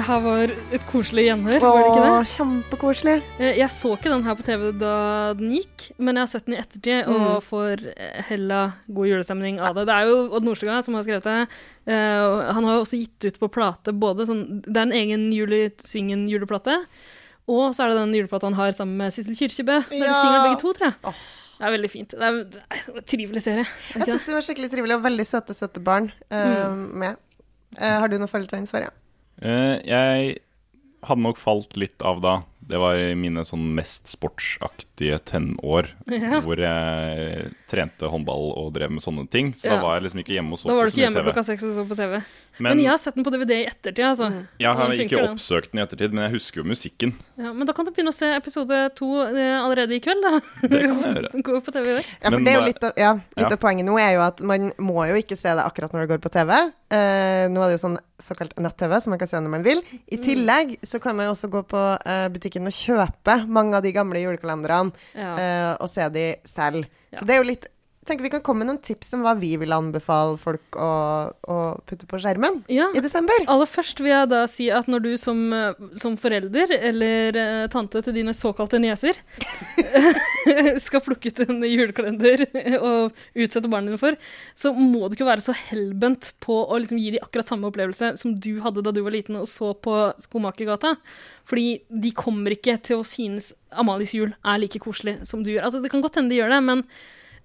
Det 0.00 0.06
her 0.08 0.20
var 0.24 0.50
et 0.72 0.84
koselig 0.88 1.26
gjenhør, 1.26 1.58
var 1.60 1.74
det 1.76 1.88
ikke 1.90 2.04
det? 2.04 2.10
Åh, 2.14 2.28
kjempekoselig. 2.30 3.14
Eh, 3.36 3.58
Jeg 3.58 3.68
så 3.74 3.90
ikke 3.98 4.08
den 4.08 4.22
her 4.24 4.36
på 4.38 4.44
TV 4.46 4.62
da 4.80 4.92
den 5.36 5.50
gikk, 5.52 5.90
men 6.00 6.16
jeg 6.16 6.24
har 6.24 6.30
sett 6.32 6.46
den 6.46 6.54
i 6.56 6.60
ettertid 6.62 7.04
Mm. 7.10 7.16
og 7.26 7.42
får 7.44 7.82
eh, 7.92 8.22
hella 8.30 8.60
god 8.88 9.10
julestemning 9.10 9.58
av 9.60 9.74
det. 9.76 9.84
Det 9.90 9.96
er 9.98 10.08
jo 10.08 10.22
Odd 10.38 10.46
Nordstoga 10.46 10.78
som 10.86 10.94
har 10.96 11.04
skrevet 11.04 11.26
det. 11.28 11.48
Eh, 11.92 12.52
Han 12.56 12.64
har 12.64 12.78
jo 12.78 12.84
også 12.86 12.96
gitt 13.02 13.26
ut 13.28 13.38
på 13.42 13.50
plate 13.52 13.92
både 13.92 14.24
sånn 14.24 14.62
Det 14.62 14.76
er 14.76 14.86
en 14.88 14.92
egen 14.96 15.26
Juli 15.36 15.68
Svingen-juleplate, 15.76 16.78
og 17.46 17.74
så 17.76 17.84
er 17.84 17.88
det 17.92 17.98
den 18.00 18.14
juleplata 18.16 18.46
han 18.48 18.54
har 18.56 18.72
sammen 18.72 18.96
med 18.96 19.12
Sissel 19.12 19.36
Kyrkjebø. 19.36 19.82
Der 19.90 20.06
de 20.08 20.14
synger 20.16 20.46
begge 20.48 20.60
to, 20.62 20.72
tror 20.72 20.86
jeg. 20.88 20.94
Åh. 21.04 21.20
Det 21.60 21.66
er 21.68 21.76
veldig 21.76 21.90
fint. 21.92 22.08
Det 22.16 22.22
er, 22.24 22.40
en 22.96 23.04
trivelig 23.04 23.42
serie. 23.44 23.66
Er 23.92 23.98
Jeg 24.00 24.06
det 24.06 24.08
syns 24.14 24.24
det 24.24 24.34
var 24.38 24.46
skikkelig 24.48 24.70
trivelig, 24.72 24.96
og 24.96 25.02
veldig 25.04 25.26
søte, 25.28 25.52
søte 25.52 25.80
barn 25.84 26.08
eh, 26.30 26.72
med. 26.72 27.16
Uh, 27.76 28.00
har 28.00 28.08
du 28.08 28.16
noe 28.18 28.26
forhold 28.32 28.48
til 28.48 28.56
den, 28.62 28.66
Sverre? 28.66 28.88
Jeg 29.40 30.38
hadde 31.06 31.22
nok 31.24 31.38
falt 31.40 31.76
litt 31.80 32.02
av 32.04 32.20
da. 32.20 32.34
Det 32.70 32.78
var 32.78 32.94
i 33.00 33.14
mine 33.18 33.42
sånn 33.42 33.64
mest 33.74 34.06
sportsaktige 34.12 35.16
tenår, 35.26 35.88
Ja. 36.12 36.38
hvor 36.44 36.60
jeg 36.60 37.48
trente 37.70 38.06
håndball 38.12 38.52
og 38.60 38.68
drev 38.76 38.92
med 38.94 39.02
sånne 39.02 39.24
ting. 39.32 39.52
Så 39.58 39.66
Ja. 39.66 39.76
da 39.76 39.82
var 39.82 39.96
jeg 39.96 40.04
liksom 40.06 40.20
ikke 40.22 40.36
hjemme 40.36 40.52
og 40.54 40.58
så 40.60 40.68
på 40.68 40.68
TV. 40.68 40.70
Da 40.70 40.76
var 40.76 40.84
du 40.84 40.92
ikke 40.92 41.02
hjemme 41.06 41.24
klokka 41.26 41.44
seks 41.48 41.64
og 41.66 41.74
så 41.74 41.86
på 41.88 41.96
TV. 41.98 42.20
Men, 42.60 42.76
Men 42.76 42.82
jeg 42.84 42.90
har 42.92 42.98
sett 43.00 43.14
den 43.16 43.24
på 43.24 43.32
DVD 43.32 43.54
i 43.56 43.66
ettertid, 43.70 44.04
altså. 44.04 44.28
jeg 44.60 44.74
har 44.76 44.92
ikke 44.92 45.22
oppsøkt 45.30 45.72
den 45.72 45.80
i 45.80 45.82
ettertid, 45.86 46.12
men 46.12 46.26
jeg 46.28 46.34
husker 46.36 46.60
jo 46.60 46.66
musikken. 46.68 47.14
Ja, 47.40 47.52
men 47.56 47.66
da 47.66 47.72
kan 47.76 47.86
du 47.88 47.90
begynne 47.90 48.12
å 48.12 48.16
se 48.16 48.28
episode 48.36 48.78
to 48.98 49.08
eh, 49.24 49.56
allerede 49.58 49.96
i 49.96 50.00
kveld, 50.04 50.20
da. 50.26 50.40
Det 50.62 50.82
kan 50.84 51.00
jeg 51.00 51.14
gjøre. 51.16 51.42
Gå 51.48 51.60
på 51.64 51.72
TV 51.72 51.88
i 51.88 51.94
dag. 51.96 52.10
Ja, 52.20 52.30
for 52.34 52.44
det 52.44 52.52
er 52.52 52.58
jo 52.60 52.66
litt 52.68 52.84
av, 52.84 52.92
ja, 53.00 53.12
litt 53.16 53.46
Ja. 53.46 53.50
av 53.56 53.60
poenget 53.64 53.88
nå 53.88 53.96
er 53.98 54.12
jo 54.18 54.22
at 54.26 54.44
man 54.52 54.68
må 54.78 55.06
jo 55.08 55.16
ikke 55.22 55.38
se 55.40 55.56
det 55.56 55.64
akkurat 55.64 55.96
når 55.96 56.04
det 56.06 56.12
går 56.12 56.22
på 56.28 56.32
TV. 56.36 56.52
Eh, 56.92 57.46
nå 57.48 57.64
er 57.64 57.72
det 57.72 57.78
jo 57.78 57.82
sånn 57.86 57.98
såkalt 58.20 58.52
nett-TV, 58.60 58.96
som 59.00 59.14
man 59.14 59.20
kan 59.22 59.30
se 59.32 59.40
når 59.40 59.54
man 59.56 59.62
vil. 59.64 59.80
I 60.12 60.18
Mm. 60.20 60.24
tillegg 60.26 60.76
så 60.84 61.00
kan 61.00 61.16
man 61.16 61.26
jo 61.30 61.32
også 61.32 61.48
gå 61.48 61.62
på 61.70 61.82
eh, 62.04 62.28
butikken 62.28 62.66
og 62.68 62.76
kjøpe 62.76 63.38
mange 63.48 63.74
av 63.78 63.82
de 63.86 63.92
gamle 63.96 64.20
julekalenderne 64.20 64.92
Ja. 65.16 65.32
eh, 65.40 65.76
og 65.80 65.88
se 65.88 66.08
de 66.12 66.26
selv. 66.44 66.84
Ja. 67.10 67.18
Så 67.22 67.24
det 67.26 67.34
er 67.34 67.40
jo 67.40 67.48
litt 67.48 67.66
tenker 68.10 68.26
Vi 68.26 68.32
kan 68.34 68.42
komme 68.44 68.64
med 68.64 68.70
noen 68.70 68.82
tips 68.84 69.14
om 69.16 69.24
hva 69.24 69.34
vi 69.38 69.52
vil 69.60 69.72
anbefale 69.74 70.36
folk 70.40 70.76
å, 70.76 70.90
å 71.30 71.58
putte 71.88 72.08
på 72.10 72.20
skjermen 72.20 72.60
ja. 72.72 72.88
i 72.96 73.02
desember. 73.02 73.44
Aller 73.50 73.70
først 73.70 74.02
vil 74.02 74.12
jeg 74.12 74.30
da 74.32 74.42
si 74.50 74.68
at 74.74 74.90
når 74.90 75.04
du 75.06 75.10
som, 75.20 75.40
som 75.98 76.16
forelder 76.20 76.74
eller 76.76 77.38
eh, 77.38 77.66
tante 77.72 78.02
til 78.04 78.16
dine 78.16 78.34
såkalte 78.36 78.80
nieser 78.82 79.18
skal 80.86 81.04
plukke 81.04 81.32
ut 81.32 81.42
en 81.46 81.62
julekalender 81.66 82.46
og 82.80 83.16
utsette 83.34 83.70
barna 83.70 83.90
dine 83.90 84.00
for, 84.00 84.18
så 84.58 84.74
må 84.76 85.06
du 85.06 85.16
ikke 85.16 85.28
være 85.28 85.44
så 85.44 85.54
hellbent 85.56 86.32
på 86.42 86.56
å 86.66 86.80
liksom 86.80 87.00
gi 87.00 87.14
dem 87.16 87.24
akkurat 87.24 87.48
samme 87.48 87.70
opplevelse 87.70 88.14
som 88.20 88.34
du 88.42 88.56
hadde 88.64 88.84
da 88.84 88.94
du 88.94 89.02
var 89.06 89.14
liten 89.14 89.38
og 89.40 89.48
så 89.50 89.72
på 89.74 89.96
Skomakergata. 90.20 90.96
Fordi 91.50 91.80
de 91.88 92.12
kommer 92.14 92.54
ikke 92.54 92.76
til 92.84 93.00
å 93.00 93.06
synes 93.06 93.52
Amalies 93.70 94.12
jul 94.14 94.32
er 94.46 94.60
like 94.60 94.80
koselig 94.82 95.20
som 95.28 95.42
du 95.44 95.52
gjør. 95.52 95.66
Altså, 95.66 95.80
det 95.82 95.90
kan 95.92 96.02
godt 96.02 96.18
hende 96.18 96.32
de 96.32 96.40
gjør 96.40 96.52
det, 96.54 96.60
men 96.66 96.84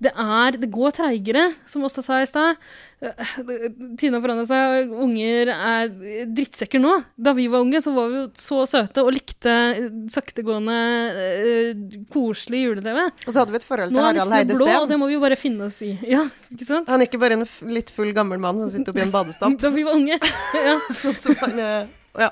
det, 0.03 0.11
er, 0.11 0.57
det 0.59 0.67
går 0.73 0.91
treigere, 0.95 1.45
som 1.71 1.85
Åsta 1.87 2.03
sa 2.03 2.19
i 2.19 2.27
stad. 2.27 2.59
Tina 2.99 3.95
Tidene 3.95 4.17
har 4.17 4.23
forandret 4.23 4.49
seg, 4.49 4.91
unger 5.05 5.51
er 5.53 5.91
drittsekker 6.35 6.81
nå. 6.83 6.93
Da 7.15 7.31
vi 7.37 7.45
var 7.51 7.63
unge, 7.63 7.79
så 7.83 7.93
var 7.95 8.11
vi 8.11 8.19
jo 8.19 8.25
så 8.39 8.61
søte 8.69 9.05
og 9.05 9.13
likte 9.15 9.51
eh, 9.51 9.89
saktegående, 10.11 10.77
uh, 11.15 11.99
koselig 12.11 12.65
jule-TV. 12.65 13.01
Og 13.07 13.29
så 13.29 13.41
hadde 13.41 13.55
vi 13.55 13.61
et 13.61 13.67
forhold 13.67 13.91
til 13.93 13.99
Nå 13.99 14.05
Heide 14.05 14.23
er 14.23 14.25
Nå 14.25 14.35
er 14.35 14.43
han 14.43 14.53
blå, 14.53 14.69
og 14.81 14.87
det 14.91 14.99
må 14.99 15.09
vi 15.11 15.17
jo 15.17 15.23
bare 15.23 15.39
finne 15.39 15.69
oss 15.69 15.81
i. 15.85 15.93
Ja, 16.15 16.25
ikke 16.51 16.67
sant? 16.67 16.89
Han 16.91 17.01
er 17.01 17.09
ikke 17.09 17.21
bare 17.21 17.39
en 17.39 17.47
litt 17.71 17.91
full 17.93 18.11
gammel 18.15 18.41
mann 18.41 18.59
som 18.63 18.71
sitter 18.73 18.95
oppi 18.95 19.03
en 19.05 19.15
badestamp. 19.19 19.59
Da 19.63 19.71
vi 19.75 19.87
var 19.87 19.99
unge. 19.99 20.19
ja. 20.69 20.79
sånn 20.91 21.19
som 21.19 21.39
han 21.43 21.61
er. 21.61 21.85
Ja. 22.19 22.29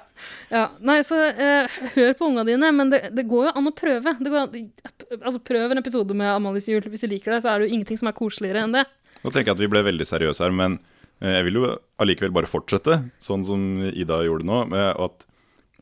Ja, 0.53 0.63
nei, 0.85 0.99
så 1.05 1.17
eh, 1.29 1.77
hør 1.95 2.13
på 2.19 2.29
unga 2.29 2.45
dine, 2.47 2.69
men 2.75 2.91
det, 2.93 3.01
det 3.15 3.25
går 3.29 3.49
jo 3.49 3.53
an 3.59 3.69
å 3.69 3.75
prøve. 3.75 4.15
Det 4.19 4.31
går 4.31 4.45
an, 4.45 4.71
altså, 5.19 5.41
prøv 5.43 5.73
en 5.73 5.81
episode 5.81 6.17
med 6.17 6.31
Amalies 6.31 6.69
jul. 6.71 6.85
Hvis 6.93 7.05
de 7.05 7.11
liker 7.15 7.35
det, 7.35 7.41
så 7.43 7.51
er 7.51 7.59
det 7.59 7.67
jo 7.67 7.75
ingenting 7.77 7.99
som 7.99 8.11
er 8.11 8.17
koseligere 8.17 8.63
enn 8.63 8.75
det. 8.75 8.85
Nå 9.23 9.31
tenker 9.31 9.51
jeg 9.51 9.57
at 9.57 9.63
vi 9.63 9.71
ble 9.71 9.83
veldig 9.85 10.07
seriøse 10.07 10.45
her, 10.45 10.55
men 10.55 10.79
eh, 11.19 11.37
jeg 11.39 11.47
vil 11.49 11.59
jo 11.61 11.69
allikevel 12.03 12.35
bare 12.35 12.51
fortsette, 12.51 13.01
sånn 13.23 13.45
som 13.47 13.67
Ida 13.91 14.23
gjorde 14.27 14.47
nå, 14.49 14.63
med 14.71 14.89
at 15.07 15.27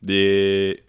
de 0.02 0.22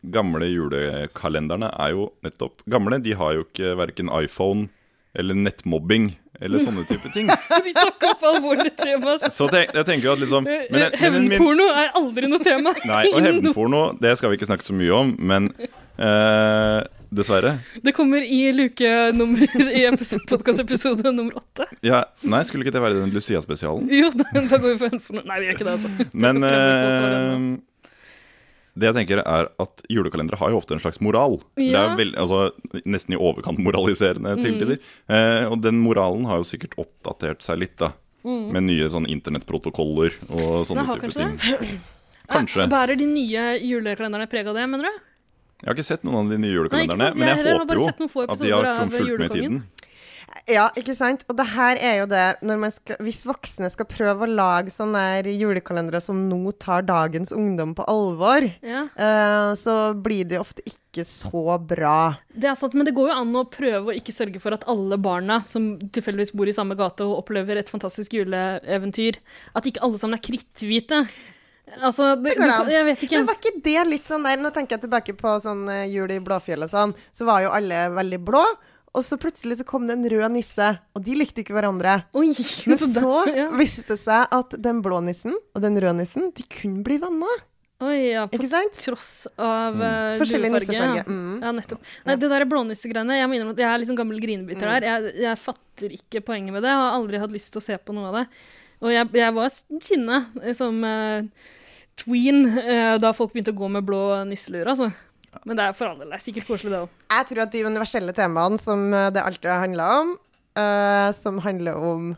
gamle 0.09 0.47
julekalenderne 0.49 1.69
er 1.85 1.93
jo 1.93 2.07
nettopp 2.25 2.63
gamle. 2.69 2.97
De 3.03 3.13
har 3.17 3.35
jo 3.37 3.45
ikke 3.45 3.75
verken 3.77 4.09
iPhone 4.17 4.71
eller 5.15 5.37
nettmobbing 5.37 6.11
eller 6.41 6.59
sånne 6.65 6.83
type 6.89 7.11
ting. 7.13 7.27
De 7.65 7.71
tok 7.77 8.01
opp 8.09 8.23
alvorlige 8.25 8.73
tema. 8.79 9.13
så- 9.21 9.29
Så 9.31 9.47
tenk, 9.53 9.71
jeg 9.77 9.85
tenker 9.85 10.09
jo 10.09 10.13
at 10.15 10.19
liksom 10.23 10.47
men, 10.47 10.91
Hevnporno 10.99 11.67
er 11.69 11.91
aldri 11.99 12.27
noe 12.31 12.41
tema. 12.43 12.73
Nei, 12.89 13.03
og 13.13 13.21
hevnporno, 13.23 13.83
det 14.01 14.15
skal 14.17 14.33
vi 14.33 14.39
ikke 14.39 14.49
snakke 14.49 14.65
så 14.65 14.73
mye 14.75 14.91
om, 14.97 15.13
men 15.21 15.51
eh, 16.01 16.79
dessverre. 17.13 17.59
Det 17.85 17.93
kommer 17.93 18.25
i 18.25 18.41
luke 18.57 18.89
nummer 19.13 19.45
i 19.69 19.83
podkastepisode 20.31 21.13
nummer 21.13 21.37
åtte. 21.43 21.67
Ja, 21.85 22.01
nei, 22.25 22.41
skulle 22.49 22.65
ikke 22.65 22.73
det 22.73 22.81
være 22.81 23.03
den 23.03 23.13
Lucia-spesialen? 23.13 23.85
Jo, 23.93 24.09
da, 24.17 24.25
da 24.33 24.57
går 24.57 24.71
vi 24.73 24.79
for 24.81 24.89
hevnporno. 24.89 25.23
Nei, 25.29 25.37
vi 25.43 25.51
gjør 25.51 25.59
ikke 25.59 25.69
det, 25.69 25.75
altså. 25.77 25.93
Men 26.17 26.41
Skremmer 26.41 26.73
folk 26.81 26.97
over 26.97 27.13
den 27.13 27.45
nå. 27.53 27.53
eh, 27.53 27.69
det 28.73 28.87
jeg 28.89 28.95
tenker 28.97 29.19
er 29.21 29.49
at 29.61 29.83
julekalendere 29.91 30.39
har 30.41 30.49
jo 30.53 30.57
ofte 30.57 30.73
en 30.73 30.81
slags 30.81 30.97
moral. 31.03 31.39
Det 31.59 31.75
er 31.77 31.93
vel, 31.99 32.15
altså, 32.17 32.47
nesten 32.89 33.13
i 33.13 33.19
overkant 33.21 33.61
moraliserende 33.61 34.33
til 34.41 34.57
tider. 34.57 34.79
Eh, 35.07 35.45
og 35.45 35.59
den 35.61 35.77
moralen 35.83 36.25
har 36.29 36.41
jo 36.41 36.47
sikkert 36.49 36.73
oppdatert 36.81 37.45
seg 37.45 37.61
litt, 37.61 37.75
da. 37.81 37.91
Med 38.23 38.63
nye 38.63 38.87
sånn 38.87 39.05
internettprotokoller 39.11 40.13
og 40.29 40.63
sånne 40.63 40.79
Den 40.79 40.87
har 40.87 41.01
type 41.01 41.09
kanskje 41.09 41.25
ting. 41.59 41.81
Kanskje. 42.33 42.61
Eh, 42.63 42.69
Bærer 42.71 42.95
de 42.97 43.05
nye 43.09 43.41
julekalenderne 43.59 44.29
preg 44.31 44.47
av 44.47 44.55
det, 44.55 44.63
mener 44.71 44.87
du? 44.87 45.01
Jeg 45.63 45.67
har 45.69 45.75
ikke 45.77 45.85
sett 45.87 46.05
noen 46.07 46.25
av 46.25 46.31
de 46.31 46.37
nye 46.39 46.47
Nei, 46.47 46.55
julekalenderne, 46.55 47.09
men 47.15 47.27
Jeg 47.27 47.37
jeg 47.37 47.45
har 47.45 47.59
håper 47.59 47.79
jo 47.79 47.87
at 47.87 48.39
de 48.39 48.49
har 48.51 48.69
fulgt 48.91 49.19
med 49.19 49.27
i 49.27 49.33
tiden. 49.37 49.59
Ja, 50.49 50.65
ikke 50.79 50.95
sant? 50.97 51.23
Og 51.29 51.37
det 51.37 51.45
her 51.53 51.77
er 51.79 51.97
jo 52.01 52.05
det 52.09 52.23
når 52.43 52.57
man 52.59 52.71
skal, 52.73 52.97
Hvis 53.05 53.21
voksne 53.27 53.69
skal 53.71 53.87
prøve 53.89 54.25
å 54.25 54.29
lage 54.29 54.73
sånne 54.73 55.21
julekalendere 55.29 56.01
som 56.03 56.23
nå 56.29 56.51
tar 56.61 56.85
dagens 56.87 57.31
ungdom 57.35 57.75
på 57.77 57.85
alvor, 57.89 58.47
Ja. 58.65 58.87
uh, 58.97 59.53
så 59.59 59.93
blir 59.93 60.25
det 60.27 60.41
ofte 60.41 60.65
ikke 60.67 61.05
så 61.07 61.57
bra. 61.61 62.17
Det 62.33 62.49
er 62.49 62.57
sant, 62.59 62.73
men 62.73 62.85
det 62.85 62.95
går 62.97 63.11
jo 63.11 63.19
an 63.19 63.35
å 63.39 63.45
prøve 63.49 63.93
å 63.93 63.95
ikke 63.95 64.15
sørge 64.15 64.41
for 64.43 64.55
at 64.57 64.65
alle 64.69 64.97
barna 64.97 65.41
som 65.45 65.77
tilfeldigvis 65.79 66.33
bor 66.35 66.49
i 66.49 66.55
samme 66.55 66.75
gate 66.79 67.05
og 67.05 67.23
opplever 67.23 67.57
et 67.61 67.71
fantastisk 67.71 68.13
juleeventyr, 68.17 69.21
at 69.55 69.69
ikke 69.69 69.81
alle 69.85 70.01
sammen 70.01 70.19
er 70.19 70.25
kritthvite. 70.25 71.05
Altså, 71.79 72.15
det, 72.19 72.33
Det 72.35 72.43
går 72.43 72.65
du, 72.67 72.71
jeg 72.73 72.85
vet 72.89 73.03
ikke. 73.05 73.17
Men 73.21 73.29
var 73.29 73.37
ikke 73.39 73.61
det 73.63 73.83
litt 73.87 74.07
sånn 74.09 74.25
der 74.27 74.41
Nå 74.41 74.49
tenker 74.51 74.75
jeg 74.75 74.83
tilbake 74.83 75.13
på 75.15 75.37
sånn 75.39 75.63
eh, 75.71 75.85
jul 75.87 76.11
i 76.11 76.19
Blåfjell 76.19 76.65
og 76.65 76.71
sånn, 76.71 76.91
så 77.15 77.27
var 77.29 77.45
jo 77.45 77.53
alle 77.55 77.85
veldig 77.95 78.19
blå. 78.27 78.43
Og 78.93 79.01
så 79.01 79.17
plutselig 79.17 79.57
så 79.59 79.65
kom 79.65 79.87
det 79.89 79.95
en 79.97 80.05
rød 80.11 80.35
nisse, 80.35 80.67
og 80.93 81.01
de 81.05 81.15
likte 81.17 81.41
ikke 81.41 81.55
hverandre. 81.55 82.03
Oi, 82.13 82.29
Men 82.69 82.77
så 82.77 82.89
så 82.93 83.23
ja. 83.33 83.47
viste 83.57 83.87
det 83.89 83.97
seg 84.01 84.29
at 84.37 84.53
den 84.61 84.83
blå 84.85 85.01
nissen 85.05 85.33
og 85.33 85.63
den 85.63 85.79
røde 85.81 85.97
nissen, 86.03 86.29
de 86.35 86.45
kunne 86.45 86.85
bli 86.85 86.99
venner. 87.01 87.41
Oi, 87.83 88.13
ja, 88.13 88.27
på 88.29 88.37
Ikke 88.37 88.49
sant? 88.51 88.75
tross 88.79 89.11
av 89.41 89.75
mm. 89.75 90.19
Forskjellig 90.21 90.51
nissefarge. 90.53 91.01
Ja. 91.01 91.05
Mm. 91.07 91.39
ja, 91.41 91.53
nettopp. 91.57 91.87
Nei, 92.07 92.15
det 92.21 92.29
der 92.31 92.45
blånissegreiene, 92.47 93.17
jeg 93.17 93.29
må 93.29 93.37
innrømme 93.37 93.55
at 93.57 93.63
jeg 93.63 93.69
er 93.69 93.81
liksom 93.81 93.97
gammel 93.99 94.21
grinebiter 94.23 94.69
der. 94.69 94.85
Jeg, 94.87 95.15
jeg 95.25 95.41
fatter 95.41 95.95
ikke 95.97 96.21
poenget 96.29 96.55
med 96.55 96.63
det, 96.63 96.71
og 96.71 96.85
har 96.85 96.99
aldri 96.99 97.19
hatt 97.23 97.33
lyst 97.33 97.51
til 97.55 97.63
å 97.63 97.65
se 97.65 97.79
på 97.81 97.95
noe 97.97 98.11
av 98.11 98.19
det. 98.21 98.23
Og 98.83 98.93
jeg, 98.93 99.09
jeg 99.19 99.35
var 99.35 99.57
sinne 99.83 100.19
eh, 100.43 100.53
som 100.55 100.79
uh, 100.85 101.49
tween 101.99 102.45
uh, 102.45 102.95
da 103.01 103.13
folk 103.15 103.33
begynte 103.33 103.55
å 103.55 103.59
gå 103.63 103.71
med 103.73 103.87
blå 103.87 104.03
nisselur, 104.29 104.69
altså. 104.75 104.91
Men 105.45 105.57
det 105.59 105.65
er 105.65 105.73
for 105.77 105.89
all 105.91 105.99
del 105.99 106.09
det 106.13 106.19
er 106.19 106.23
sikkert 106.25 106.47
koselig, 106.47 106.71
det 106.73 106.81
òg. 106.85 106.89
Jeg 107.13 107.27
tror 107.29 107.41
at 107.45 107.51
de 107.55 107.63
universelle 107.67 108.13
temaene 108.17 108.59
som 108.61 108.85
eh, 108.93 109.09
det 109.15 109.23
alltid 109.23 109.49
har 109.51 109.63
handla 109.65 109.87
om, 110.01 110.11
uh, 110.59 111.09
som 111.17 111.39
handler 111.43 111.75
om 111.91 112.09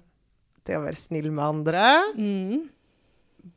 det 0.66 0.76
å 0.80 0.84
være 0.86 0.98
snill 0.98 1.30
med 1.32 1.46
andre, 1.46 1.84
Mm. 2.18 2.64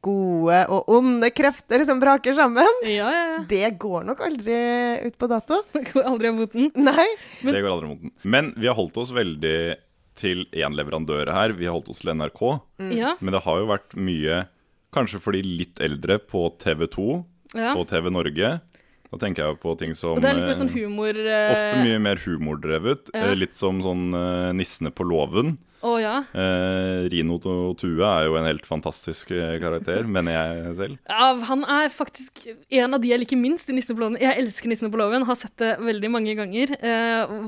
gode 0.04 0.58
og 0.68 0.88
onde 0.92 1.30
krefter 1.32 1.84
som 1.88 2.00
braker 2.02 2.34
sammen, 2.36 2.68
Ja, 2.84 3.08
ja, 3.08 3.24
ja. 3.32 3.38
det 3.48 3.70
går 3.80 4.04
nok 4.04 4.20
aldri 4.20 4.58
ut 5.06 5.16
på 5.18 5.28
dato. 5.30 5.62
Går 5.92 6.04
aldri 6.04 6.28
av 6.28 6.36
moten. 6.36 6.70
Nei. 6.76 7.06
Men- 7.42 7.54
Det 7.56 7.62
går 7.64 7.72
aldri 7.72 7.88
mot 7.94 8.02
den. 8.02 8.12
Men 8.24 8.52
vi 8.56 8.66
har 8.68 8.76
holdt 8.76 8.98
oss 9.00 9.10
veldig 9.16 9.76
til 10.18 10.44
én 10.52 10.74
leverandør 10.76 11.30
her. 11.32 11.52
Vi 11.56 11.64
har 11.68 11.72
holdt 11.76 11.88
oss 11.94 12.00
til 12.02 12.10
NRK. 12.12 12.60
Ja, 12.92 13.14
Men 13.20 13.32
det 13.32 13.42
har 13.44 13.58
jo 13.62 13.66
vært 13.70 13.94
mye, 13.96 14.48
kanskje 14.92 15.20
for 15.22 15.32
de 15.32 15.42
litt 15.42 15.80
eldre, 15.80 16.18
på 16.18 16.48
TV2 16.58 17.24
ja. 17.54 17.72
og 17.76 17.86
TV 17.88 18.10
Norge. 18.10 18.60
Da 19.08 19.16
tenker 19.22 19.46
jeg 19.46 19.60
på 19.62 19.72
ting 19.80 19.94
som 19.96 20.18
Og 20.18 20.20
det 20.24 20.28
er 20.32 20.36
litt 20.40 20.50
mer 20.50 20.58
sånn 20.58 20.68
eh, 20.72 20.80
humor... 20.82 21.16
eh, 21.16 21.54
Ofte 21.54 21.86
mye 21.86 22.02
mer 22.10 22.20
humordrevet. 22.26 23.08
Ja. 23.14 23.30
eh, 23.30 23.38
Litt 23.40 23.56
som 23.56 23.80
sånn 23.84 24.10
eh, 24.12 24.50
Nissene 24.58 24.92
på 24.92 25.06
låven. 25.08 25.56
Oh, 25.86 25.94
ja. 26.02 26.24
Eh, 26.34 27.04
Rino 27.12 27.36
og 27.38 27.76
Tue 27.78 28.02
er 28.02 28.24
jo 28.26 28.34
en 28.34 28.48
helt 28.48 28.64
fantastisk 28.66 29.30
eh, 29.30 29.54
karakter, 29.62 30.02
mener 30.16 30.34
jeg 30.34 30.72
selv. 30.74 30.96
Ja, 31.06 31.28
han 31.46 31.62
er 31.70 31.92
faktisk 31.94 32.48
en 32.50 32.96
av 32.96 33.00
de 33.00 33.12
jeg 33.12 33.22
liker 33.22 33.38
minst 33.38 33.70
i 33.70 33.76
Nissene 33.76 33.94
på 33.96 34.02
låven. 34.02 34.18
Jeg 34.20 34.42
elsker 34.42 34.72
Nissene 34.72 34.90
på 34.92 34.98
låven, 34.98 35.22
har 35.28 35.38
sett 35.38 35.54
det 35.62 35.70
veldig 35.86 36.10
mange 36.10 36.34
ganger. 36.36 36.74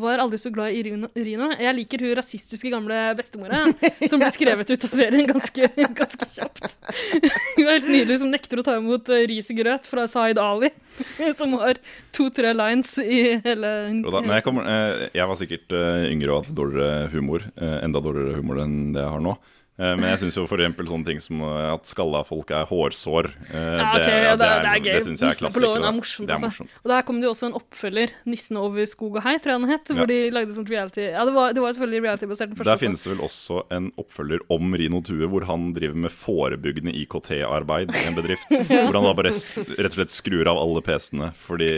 Var 0.05 0.23
aldri 0.23 0.39
så 0.41 0.53
glad 0.55 0.73
i 0.79 0.85
Rino. 0.87 1.11
Jeg 1.59 1.75
liker 1.81 2.07
hun 2.07 2.15
rasistiske 2.21 2.71
gamle 2.73 3.01
bestemora, 3.19 3.65
som 4.11 4.23
ble 4.23 4.31
skrevet 4.39 4.71
ut 4.77 4.87
av 4.87 4.95
serien 4.95 5.27
ganske, 5.29 5.73
ganske 5.99 6.31
kjapt. 6.39 6.79
hun 7.59 7.67
er 7.67 7.75
helt 7.81 7.91
nydelig, 7.91 8.21
som 8.23 8.31
nekter 8.33 8.63
å 8.63 8.67
ta 8.71 8.79
imot 8.79 9.11
ris 9.29 9.51
i 9.51 9.59
grøt 9.59 9.91
fra 9.91 10.07
Zaid 10.09 10.39
Ali, 10.41 10.71
som 11.39 11.55
har 11.61 11.81
to-tre 12.15 12.53
lines 12.57 12.97
i 13.03 13.23
hele 13.45 13.71
da, 14.05 14.23
jeg, 14.27 14.45
kommer, 14.47 14.69
eh, 14.69 15.07
jeg 15.17 15.31
var 15.31 15.39
sikkert 15.39 15.77
eh, 15.77 16.11
yngre 16.11 16.35
og 16.35 16.43
hadde 16.43 16.59
dårligere 16.59 17.09
humor. 17.15 17.47
eh, 17.57 17.79
enda 17.85 18.03
dårligere 18.05 18.41
humor 18.41 18.63
enn 18.65 18.79
det 18.97 19.05
jeg 19.05 19.15
har 19.17 19.25
nå. 19.25 19.37
Eh, 19.81 19.95
men 19.97 20.05
jeg 20.11 20.19
syns 20.21 20.37
jo 20.37 20.43
eksempel 20.45 20.89
sånne 20.91 21.07
ting 21.09 21.21
som 21.25 21.41
eh, 21.41 21.71
at 21.73 21.89
skalla 21.89 22.21
folk 22.29 22.51
er 22.53 22.67
hårsår 22.69 23.31
eh, 23.49 23.79
Ja, 23.81 23.87
ok, 23.97 24.09
ja, 24.11 24.35
det, 24.37 24.49
det 24.61 24.73
er 24.75 24.83
gøy. 24.85 24.91
Det 24.91 24.93
jeg 24.93 25.23
er 25.25 25.31
Nissene 25.31 25.51
på 25.55 25.63
loven 25.65 25.81
låven 25.81 25.89
er 25.89 25.95
morsomt, 25.97 26.29
Det 26.29 26.37
er 26.37 26.45
altså. 26.51 26.67
Og 26.85 26.91
der 26.93 27.07
kom 27.09 27.21
det 27.23 27.29
jo 27.29 27.33
også 27.33 27.47
en 27.49 27.57
oppfølger, 27.57 28.13
'Nissen 28.29 28.59
over 28.61 28.85
skog 28.91 29.17
og 29.17 29.25
hei', 29.25 29.39
tror 29.41 29.55
jeg 29.55 29.61
den 29.63 29.71
het. 29.73 29.89
Hvor 29.89 30.05
Ja. 30.05 30.11
de 30.13 30.19
lagde 30.37 30.53
sånt 30.59 30.69
reality 30.69 31.01
Ja, 31.09 31.25
det 31.25 31.33
var, 31.33 31.55
det 31.57 31.63
var 31.65 31.73
selvfølgelig 31.73 32.03
reality-basert, 32.05 32.53
Der 32.55 32.75
også. 32.75 32.85
finnes 32.85 33.03
det 33.05 33.11
vel 33.15 33.25
også 33.25 33.63
en 33.73 33.89
oppfølger 33.97 34.41
om 34.51 34.75
Rino 34.75 35.01
Tue, 35.01 35.27
hvor 35.33 35.47
han 35.49 35.73
driver 35.73 35.97
med 35.97 36.11
forebyggende 36.13 36.93
IKT-arbeid 37.01 37.95
i 37.95 38.05
en 38.07 38.15
bedrift. 38.21 38.47
Hvor 38.91 38.95
han 39.01 39.05
da 39.09 39.15
bare 39.17 39.33
rett 39.33 39.93
og 39.93 39.97
slett 39.97 40.13
skrur 40.13 40.47
av 40.51 40.59
alle 40.61 40.81
PC-ene, 40.85 41.33
fordi 41.47 41.71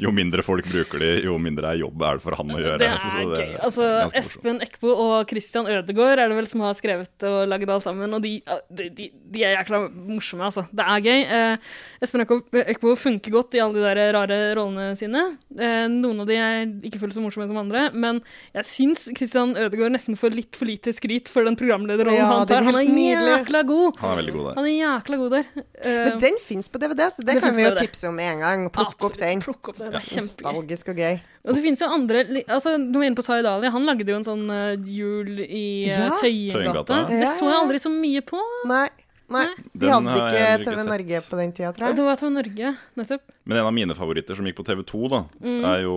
jo 0.00 0.10
mindre 0.14 0.42
folk 0.42 0.66
bruker 0.66 0.98
de, 0.98 1.10
jo 1.26 1.36
mindre 1.38 1.74
er 1.74 1.80
jobb 1.82 2.02
er 2.02 2.18
det 2.18 2.24
for 2.24 2.36
han 2.38 2.50
å 2.54 2.58
gjøre. 2.58 2.78
Det 2.80 2.88
er 2.94 2.98
Så 2.98 3.22
det 3.30 3.38
gøy. 3.44 3.54
Altså. 3.62 3.88
Espen 4.16 4.60
Eckbo 4.64 4.94
og 4.94 5.28
Christian 5.30 5.66
Ødegaard 5.70 6.18
er 6.18 6.28
det 6.32 6.38
vel 6.38 6.48
som 6.50 6.60
har 6.64 6.74
skrevet 6.78 7.03
og 7.28 7.48
lagd 7.48 7.70
alt 7.70 7.84
sammen. 7.86 8.12
Og 8.16 8.22
de, 8.24 8.32
de, 8.70 8.88
de, 8.96 9.08
de 9.34 9.42
er 9.44 9.56
jækla 9.58 9.80
morsomme, 9.92 10.44
altså. 10.48 10.64
Det 10.72 10.84
er 10.84 11.04
gøy. 11.04 11.20
Eh, 11.24 11.56
Espen 12.04 12.24
Eckbo, 12.24 12.94
funker 13.00 13.34
godt 13.34 13.54
i 13.56 13.62
alle 13.62 13.78
de 13.80 13.84
der 13.84 14.12
rare 14.16 14.38
rollene 14.58 14.94
sine. 14.98 15.22
Eh, 15.58 15.86
noen 15.92 16.20
av 16.24 16.28
de 16.30 16.38
er 16.40 16.66
ikke 16.88 17.00
fullt 17.02 17.16
så 17.16 17.22
morsomme 17.24 17.48
som 17.50 17.60
andre, 17.60 17.86
men 17.94 18.20
jeg 18.54 18.68
syns 18.70 19.06
Christian 19.16 19.54
Ødegaard 19.56 19.94
nesten 19.94 20.18
får 20.18 20.34
litt 20.36 20.56
for 20.58 20.68
lite 20.68 20.92
skryt 20.96 21.28
for 21.32 21.44
den 21.48 21.56
programlederrollen 21.60 22.20
Ja, 22.20 22.30
han 22.30 22.46
tar. 22.50 22.64
Han 22.66 22.80
er 22.80 22.88
jækla 22.88 23.62
god! 23.68 24.00
Han 24.02 24.14
er 24.14 24.20
veldig 24.22 24.34
god 24.38 24.48
der. 24.50 24.58
Han 24.60 24.70
er 24.70 24.76
jækla 24.78 25.20
god 25.22 25.36
der. 25.38 25.52
Eh, 25.56 26.00
Men 26.10 26.18
den 26.26 26.40
fins 26.44 26.68
på 26.72 26.80
DVD, 26.82 27.06
så 27.10 27.22
det, 27.22 27.34
Det 27.34 27.42
kan 27.44 27.56
vi 27.56 27.62
jo 27.64 27.70
DVD. 27.70 27.86
tipse 27.86 28.08
om 28.08 28.16
med 28.16 28.32
en 28.32 28.44
gang. 28.44 28.66
Plukke 28.74 29.08
opp 29.10 29.18
den. 29.20 29.40
Plukk 29.44 29.72
opp 29.72 29.78
den. 29.80 29.92
Det 29.94 30.00
er 30.02 30.08
kjempegøy. 30.10 30.44
Nostalgisk 30.44 30.92
og 30.94 31.00
gøy. 31.04 31.20
Og 31.44 31.52
det 31.52 31.60
finnes 31.60 31.80
jo 31.82 31.86
andre 31.92 32.22
altså, 32.48 32.70
Du 32.80 32.94
var 32.96 33.04
inne 33.04 33.18
på 33.18 33.24
Zaid 33.26 33.44
Ali. 33.44 33.68
Han 33.68 33.84
lagde 33.84 34.06
jo 34.08 34.16
en 34.16 34.24
sånn 34.24 34.44
uh, 34.48 34.72
jul 34.88 35.42
i 35.44 35.64
uh, 35.90 36.06
Ja. 36.06 36.06
Tøyengata. 36.22 36.93
Tøyengata. 36.94 37.20
Det 37.24 37.32
så 37.36 37.50
jeg 37.50 37.58
aldri 37.60 37.80
så 37.84 37.92
mye 37.94 38.24
på. 38.30 38.42
Nei. 38.70 38.88
Nei. 39.34 39.46
Vi 39.74 39.88
hadde 39.88 40.16
ikke 40.20 40.42
TV. 40.64 40.82
Norge 40.88 41.20
på 41.28 41.38
den 41.40 41.54
tida, 41.56 41.72
tror 41.74 41.88
jeg. 41.88 41.96
det 41.98 42.04
var 42.08 42.20
TV 42.20 42.30
Norge, 42.34 42.74
nettopp. 43.00 43.33
Men 43.46 43.58
en 43.60 43.66
av 43.68 43.74
mine 43.76 43.92
favoritter 43.94 44.34
som 44.38 44.46
gikk 44.48 44.56
på 44.56 44.64
TV2, 44.64 45.08
da, 45.12 45.18
Mm. 45.44 45.64
er 45.68 45.80
jo 45.84 45.94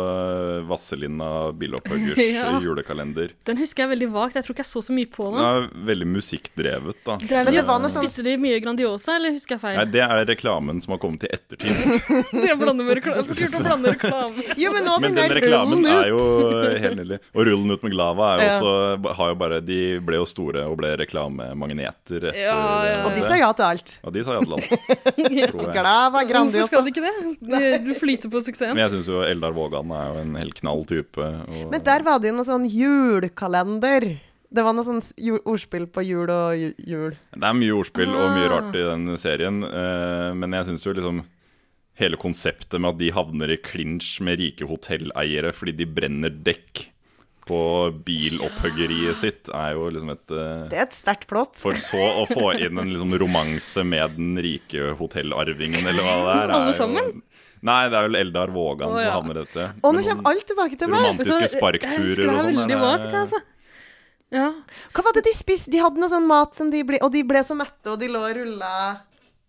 uh, 0.00 0.62
Vasselina 0.64 1.52
Billopphøggers 1.52 2.16
Ja. 2.36 2.58
julekalender. 2.64 3.34
Den 3.44 3.58
husker 3.60 3.84
jeg 3.84 3.90
veldig 3.98 4.08
vagt. 4.14 4.34
Jeg 4.38 4.44
tror 4.46 4.54
ikke 4.56 4.64
jeg 4.64 4.70
så 4.70 4.80
så 4.86 4.94
mye 4.96 5.10
på 5.12 5.26
Den 5.28 5.36
den. 5.36 5.44
er 5.44 5.86
veldig 5.90 6.06
musikkdrevet, 6.14 6.96
da. 7.04 7.16
Drevet 7.20 7.44
Men 7.44 7.52
de 7.52 7.60
det 7.60 7.66
var 7.66 7.74
og 7.76 7.82
noe 7.84 7.92
sånn- 7.92 8.06
Spiste 8.06 8.24
de 8.24 8.36
mye 8.40 8.60
Grandiosa, 8.64 9.16
eller 9.18 9.34
husker 9.36 9.56
jeg 9.56 9.60
feil? 9.66 9.76
Nei, 9.76 9.84
det 9.92 10.02
er 10.06 10.24
reklamen 10.30 10.80
som 10.80 10.94
har 10.96 11.00
kommet 11.04 11.24
i 11.24 11.30
ettertid. 11.36 11.76
Jeg 12.46 12.56
blander 12.60 12.84
med 12.88 12.96
reklame. 13.02 13.26
Kult 13.28 13.56
å 13.60 13.62
blande 13.66 13.92
reklame? 13.92 14.46
Jo, 14.56 14.72
men 14.72 14.84
nå 14.88 14.96
Men 15.00 15.14
den 15.14 15.28
den 15.28 15.36
reklamen 15.36 15.84
ut. 15.84 15.92
er 15.92 16.08
jo 16.14 16.20
helt 16.80 16.96
nydelig. 17.02 17.20
Og 17.36 17.46
rullen 17.50 17.70
ut 17.76 17.82
med 17.84 17.92
Glava 17.92 18.30
er 18.32 18.40
jo 18.40 18.46
Ja. 18.46 18.56
også 18.56 19.14
har 19.20 19.28
jo 19.28 19.34
bare, 19.44 19.60
De 19.60 19.80
ble 20.00 20.16
jo 20.16 20.24
store 20.24 20.64
og 20.70 20.76
ble 20.80 20.94
reklamemagneter 20.96 22.30
etter 22.30 22.40
Ja, 22.40 22.56
ja, 22.88 23.04
Og 23.04 23.12
de 23.14 23.22
sa 23.26 23.36
ja 23.36 23.52
til 23.52 23.64
alt. 23.68 23.98
Ja, 24.04 24.10
de 24.16 24.24
sa 24.24 24.36
ja 24.36 24.40
til 24.40 24.56
alt, 24.56 25.72
Glava, 25.76 26.24
Grandiosa. 26.28 26.85
Skal 26.86 26.94
ikke 26.94 27.02
det? 27.50 27.82
Du 27.86 27.92
flyter 27.98 28.30
på 28.32 28.40
suksessen. 28.44 28.74
Men 28.76 28.84
jeg 28.86 28.94
syns 28.96 29.10
jo 29.10 29.20
Eldar 29.26 29.52
Vågan 29.56 29.90
er 29.92 30.06
jo 30.12 30.22
en 30.22 30.34
helt 30.38 30.54
knall 30.60 30.84
type. 30.88 31.18
Og, 31.18 31.66
Men 31.72 31.82
der 31.84 32.02
var 32.06 32.18
det 32.22 32.30
jo 32.30 32.36
noe 32.38 32.46
sånn 32.48 32.66
julekalender. 32.70 34.08
Det 34.56 34.62
var 34.64 34.76
noe 34.76 34.86
sånn 34.86 35.02
ordspill 35.44 35.88
på 35.90 36.04
jul 36.06 36.30
og 36.30 36.54
jul. 36.86 37.16
Det 37.34 37.44
er 37.48 37.56
mye 37.58 37.74
ordspill 37.74 38.12
og 38.14 38.28
mye 38.36 38.46
Ah. 38.46 38.52
rart 38.60 38.76
i 38.78 38.84
den 38.86 39.16
serien, 39.18 39.62
eh, 39.64 40.32
men 40.38 40.52
jeg 40.52 40.66
syns 40.70 40.86
jo 40.86 40.92
liksom 40.94 41.24
hele 41.98 42.16
konseptet 42.16 42.78
med 42.80 42.90
at 42.94 42.98
de 42.98 43.10
havner 43.10 43.50
i 43.50 43.56
klinsj 43.56 44.20
med 44.22 44.38
rike 44.38 44.66
hotelleiere 44.68 45.52
fordi 45.56 45.72
de 45.76 45.86
brenner 45.86 46.30
dekk 46.30 46.86
på 47.46 47.58
bilopphøggeriet 48.06 49.18
sitt, 49.20 49.50
er 49.54 49.76
jo 49.76 49.86
liksom 49.94 50.12
et 50.16 50.34
eh, 50.34 50.64
Det 50.72 50.78
er 50.80 50.84
et 50.88 50.96
sterkt 50.96 51.28
plott. 51.30 51.54
For 51.60 51.78
så 51.78 52.02
å 52.22 52.26
få 52.30 52.52
inn 52.58 52.78
en 52.82 52.90
liksom 52.90 53.14
romanse 53.22 53.84
med 53.86 54.16
den 54.18 54.34
rike 54.42 54.92
hotellarvingen, 54.98 55.86
eller 55.86 56.02
hva 56.06 56.16
det 56.24 56.36
er. 56.36 56.54
Alle 56.56 56.62
er 56.64 56.72
jo- 56.72 56.78
sammen? 56.80 57.22
Nei, 57.66 57.88
det 57.88 57.96
er 57.98 58.06
vel 58.06 58.18
Eldar 58.20 58.50
Vågan 58.52 58.92
Å, 58.92 58.98
ja. 59.00 59.10
som 59.10 59.22
havner 59.22 59.38
i 59.40 59.44
dette. 59.46 59.66
Å, 59.80 59.92
nå 59.94 60.02
kommer 60.04 60.30
alt 60.30 60.46
tilbake 60.46 60.78
til 60.78 60.90
meg. 60.92 61.06
romantiske 61.06 61.48
sparkturer 61.56 62.28
og 62.30 62.50
sånn. 62.52 63.20
altså. 63.22 63.40
Ja. 64.34 64.52
Hva 64.92 65.04
var 65.06 65.14
det 65.16 65.24
de 65.24 65.32
spiste? 65.38 65.70
De 65.70 65.78
hadde 65.80 66.02
noe 66.02 66.10
sånn 66.10 66.26
mat 66.26 66.54
som 66.58 66.70
de 66.70 66.80
ble 66.82 66.98
Og 67.00 67.12
de 67.14 67.22
ble 67.22 67.38
så 67.46 67.54
mette, 67.54 67.86
og 67.86 68.00
de 68.00 68.08
lå 68.10 68.24
og 68.26 68.34
rulla 68.36 68.72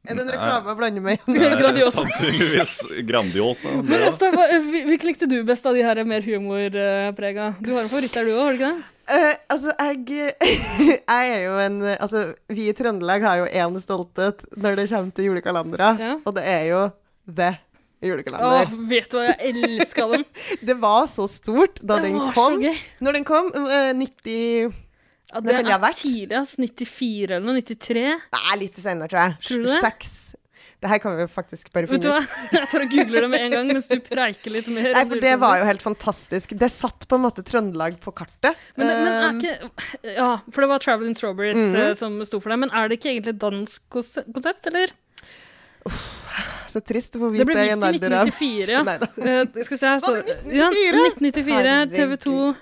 Er 0.07 0.15
det 0.15 0.23
en 0.23 0.29
reklame 0.31 0.71
jeg 0.71 0.77
blander 0.79 1.03
meg 1.03 1.23
Det 1.27 1.49
Grandiosa. 1.59 2.03
Sannsynligvis 2.05 2.75
Grandiosa. 3.09 3.73
Men 3.89 4.05
altså, 4.07 4.29
hva- 4.31 4.49
hvilken 4.87 5.09
likte 5.11 5.27
du 5.27 5.41
best 5.47 5.65
av 5.67 5.75
de 5.75 5.83
her 5.83 5.99
mer 6.07 6.23
humorprega? 6.23 7.49
Du 7.59 7.73
har 7.75 7.83
en 7.83 7.91
favoritt 7.91 8.15
der, 8.15 8.29
du 8.29 8.35
òg, 8.37 8.45
har 8.45 8.53
du 8.53 8.61
ikke 8.61 8.71
det? 8.71 8.93
Uh, 9.07 9.35
altså, 9.53 9.71
jeg 9.79 10.33
Jeg 11.07 11.29
er 11.31 11.43
jo 11.45 11.53
en 11.63 11.77
Altså, 11.93 12.23
vi 12.51 12.65
i 12.67 12.73
Trøndelag 12.75 13.23
har 13.23 13.37
jo 13.39 13.45
én 13.47 13.77
stolthet 13.79 14.43
når 14.59 14.75
det 14.81 14.89
kommer 14.91 15.15
til 15.15 15.29
julekalendere, 15.29 15.93
Ja. 16.01 16.15
og 16.27 16.35
det 16.35 16.43
er 16.43 16.65
jo 16.73 16.81
The 17.27 17.53
Åh, 17.97 18.73
vet 18.91 19.07
du 19.09 19.15
hva, 19.17 19.23
jeg 19.31 19.55
elska 19.57 20.03
den! 20.11 20.25
Det 20.69 20.75
var 20.77 21.07
så 21.09 21.25
stort 21.31 21.79
da 21.81 21.95
Det 21.97 22.03
den 22.11 22.19
var 22.19 22.27
så 22.29 22.35
kom. 22.43 22.59
gøy. 22.61 22.75
Når 23.01 23.15
den 23.17 23.23
kom, 23.25 23.47
uh, 23.55 23.89
90 23.97 24.67
Ja, 25.33 25.41
Det 25.41 25.57
det 25.57 25.63
det 25.67 25.75
er 25.75 25.97
tidligst 25.97 26.59
94 26.61 27.35
eller 27.35 27.45
noe. 27.45 27.61
93. 27.61 28.05
Nei, 28.37 28.57
litt 28.61 28.79
senere, 28.79 29.11
tror 29.11 29.21
jeg. 29.23 29.39
Tror 29.47 29.65
du 29.65 29.67
det? 29.67 29.81
Seks. 29.83 30.13
Det 30.77 30.91
her 30.91 30.99
kan 31.01 31.15
vi 31.17 31.23
jo 31.25 31.29
faktisk 31.31 31.71
bare 31.73 31.87
Vet 31.89 32.03
finne 32.05 32.19
ut. 32.21 32.33
Jeg 32.53 32.69
tar 32.69 32.83
og 32.85 32.91
googler 32.91 33.25
det 33.25 33.29
med 33.31 33.45
en 33.47 33.55
gang 33.55 33.71
mens 33.71 33.87
du 33.89 33.97
preiker 34.05 34.53
litt 34.53 34.67
mer. 34.69 34.91
Nei, 34.93 35.03
for 35.09 35.23
det 35.25 35.33
var 35.41 35.57
jo 35.57 35.65
helt 35.65 35.81
fantastisk. 35.81 36.53
Det 36.53 36.69
satt 36.69 37.07
på 37.09 37.17
en 37.17 37.23
måte 37.23 37.41
Trøndelag 37.45 37.97
på 38.03 38.13
kartet. 38.13 38.53
Men, 38.77 38.91
det, 38.91 38.99
men 39.01 39.09
er 39.13 39.25
Um, 39.27 39.39
ikke 39.41 40.13
Ja, 40.13 40.29
for 40.53 40.63
det 40.63 40.69
var 40.69 40.83
Traveling 40.83 41.17
Strawberries 41.17 41.57
mm 41.57 41.75
-hmm. 41.75 41.95
som 41.97 42.25
sto 42.25 42.39
for 42.39 42.53
det. 42.53 42.59
Men 42.59 42.69
er 42.69 42.87
det 42.87 42.99
ikke 42.99 43.09
egentlig 43.09 43.33
et 43.33 43.41
dansk 43.41 43.89
konsept, 43.89 44.67
eller? 44.67 44.93
Så 46.67 46.79
trist 46.79 47.15
å 47.15 47.19
få 47.19 47.31
Det 47.31 47.39
vite 47.39 47.45
ble 47.45 47.57
i 47.57 47.67
vist 47.67 47.83
i 47.83 47.87
alder 47.87 48.13
av 48.13 48.27
1994, 48.27 48.71
ja. 48.71 48.83
Neida. 48.83 49.07
Uh, 49.17 49.63
skal 49.63 49.75
vi 49.75 49.81
se 49.81 49.87
her 49.87 49.99
det 49.99 50.19
1994? 50.19 50.53
Ja, 50.53 50.67
1994? 50.69 51.05
1994, 51.17 51.95
TV 51.95 52.17
2. 52.17 52.55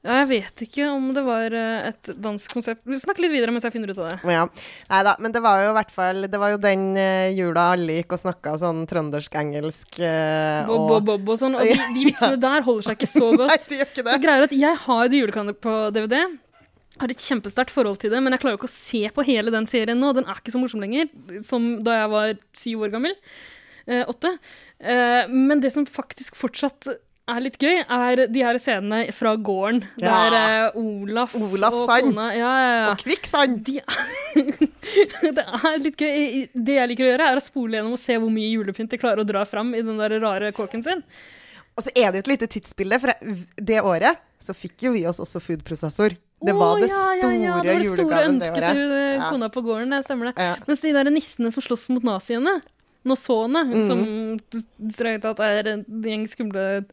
Ja, 0.00 0.22
jeg 0.22 0.28
vet 0.30 0.62
ikke 0.64 0.86
om 0.88 1.10
det 1.12 1.22
var 1.26 1.52
eh, 1.52 1.90
et 1.90 2.10
dansk 2.24 2.54
konsept. 2.56 2.86
Snakk 3.02 3.18
litt 3.20 3.34
videre 3.34 3.52
mens 3.52 3.66
jeg 3.66 3.74
finner 3.74 3.92
ut 3.92 3.98
av 4.00 4.08
det. 4.08 4.32
Ja. 4.32 4.46
Nei 4.88 5.00
da, 5.04 5.12
men 5.20 5.34
det 5.34 5.42
var 5.44 5.60
jo 5.60 5.74
i 5.74 5.76
hvert 5.76 5.92
fall 5.92 6.24
Det 6.24 6.40
var 6.40 6.54
jo 6.54 6.60
den 6.62 6.86
eh, 6.96 7.32
jula 7.36 7.66
alle 7.74 7.98
gikk 7.98 8.14
og 8.16 8.22
snakka 8.22 8.54
sånn 8.62 8.86
trøndersk-engelsk 8.88 10.00
uh, 10.00 10.70
Bob, 10.70 10.86
bob, 10.88 11.10
bob 11.10 11.34
og 11.34 11.40
sånn. 11.42 11.58
Og 11.58 11.68
de, 11.68 11.76
de 11.98 12.06
vitsene 12.08 12.40
der 12.40 12.64
holder 12.64 12.88
seg 12.88 12.96
ikke 12.96 13.10
så 13.12 13.28
godt. 13.42 13.52
Nei, 13.52 13.58
de 13.66 13.80
gjør 13.82 13.90
ikke 13.92 14.06
det. 14.06 14.14
Så 14.14 14.24
greier 14.24 14.48
at 14.48 14.56
jeg 14.56 14.80
har 14.86 15.02
The 15.04 15.20
Julekalender 15.20 15.60
på 15.68 15.76
DVD. 15.96 16.22
Har 17.00 17.12
et 17.12 17.28
kjempesterkt 17.28 17.72
forhold 17.72 18.00
til 18.00 18.12
det, 18.12 18.24
men 18.24 18.32
jeg 18.32 18.42
klarer 18.42 18.56
jo 18.56 18.62
ikke 18.62 18.72
å 18.72 18.72
se 18.72 19.04
på 19.16 19.24
hele 19.28 19.52
den 19.52 19.68
serien 19.68 20.00
nå. 20.00 20.14
Den 20.16 20.28
er 20.28 20.40
ikke 20.40 20.52
så 20.56 20.60
morsom 20.60 20.80
lenger 20.84 21.12
som 21.44 21.74
da 21.84 22.00
jeg 22.00 22.10
var 22.16 22.34
syv 22.56 22.88
år 22.88 22.96
gammel. 22.96 23.14
Eh, 23.84 24.02
åtte. 24.08 24.32
Eh, 24.80 25.28
men 25.28 25.60
det 25.60 25.72
som 25.76 25.84
faktisk 25.88 26.36
fortsatt 26.40 26.88
er 27.30 27.42
litt 27.44 27.56
gøy, 27.60 27.80
er 27.84 28.22
de 28.32 28.44
her 28.44 28.58
scenene 28.60 29.00
fra 29.14 29.34
gården. 29.38 29.82
Ja. 30.02 30.14
Der 30.30 30.70
uh, 30.74 30.80
Olaf, 30.80 31.34
Olaf 31.38 31.76
og 31.76 31.84
Sand. 31.88 32.10
kona 32.10 32.30
Ja, 32.34 32.52
ja, 32.62 32.70
ja. 32.76 32.86
Og 32.92 33.02
kvikksand! 33.04 33.60
De 33.66 33.80
det 35.36 35.44
er 35.44 35.82
litt 35.82 36.00
gøy. 36.00 36.48
Det 36.54 36.78
jeg 36.78 36.92
liker 36.92 37.06
å 37.06 37.12
gjøre, 37.12 37.28
er 37.32 37.42
å 37.42 37.44
spole 37.44 37.78
gjennom 37.78 37.98
og 37.98 38.02
se 38.02 38.16
hvor 38.16 38.32
mye 38.32 38.50
julepynt 38.54 38.90
de 38.94 39.00
klarer 39.00 39.22
å 39.22 39.28
dra 39.28 39.44
fram 39.48 39.74
i 39.76 39.84
den 39.84 40.00
der 40.00 40.16
rare 40.22 40.50
kåken 40.56 40.84
sin. 40.86 41.04
Og 41.78 41.86
så 41.86 41.92
er 41.94 42.10
det 42.10 42.20
jo 42.20 42.26
et 42.26 42.32
lite 42.34 42.50
tidsbilde, 42.50 42.98
for 43.00 43.30
det 43.70 43.78
året 43.80 44.20
så 44.42 44.56
fikk 44.56 44.88
jo 44.88 44.94
vi 44.96 45.04
oss 45.08 45.20
også 45.22 45.40
foodprosessor. 45.44 46.16
Det 46.40 46.52
var 46.56 46.80
det 46.80 46.88
store 46.88 47.14
ja, 47.14 47.20
det 47.20 47.44
ja, 47.44 47.54
det 47.60 47.72
var 47.72 47.82
det 47.82 47.88
store 47.92 48.20
ønsket 48.30 48.62
til 48.64 48.92
eh, 48.96 49.24
kona 49.28 49.48
på 49.52 49.62
gården. 49.64 49.92
Det 49.92 50.04
stemmer 50.06 50.30
det. 50.30 50.46
Mens 50.68 50.84
de 50.84 50.92
der 50.96 51.10
nissene 51.12 51.52
som 51.52 51.64
slåss 51.64 51.90
mot 51.92 52.06
naziene, 52.06 52.58
nosåene, 53.04 53.64
Mm. 53.70 53.86
som 53.86 54.90
strengt 54.90 55.22
tatt 55.22 55.40
er 55.40 55.68
en 55.68 55.84
gjeng 56.04 56.26
skumle 56.28 56.84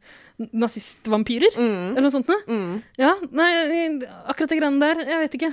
nazistvampyrer, 0.54 1.50
Mm. 1.58 1.92
eller 1.98 2.02
noe 2.06 2.12
sånt 2.14 2.28
noe. 2.30 2.42
Mm. 2.48 2.84
Ja, 3.00 3.16
nei, 3.32 4.00
akkurat 4.30 4.50
de 4.52 4.60
greiene 4.60 4.80
der, 4.80 5.02
jeg 5.04 5.20
vet 5.24 5.34
ikke. 5.38 5.50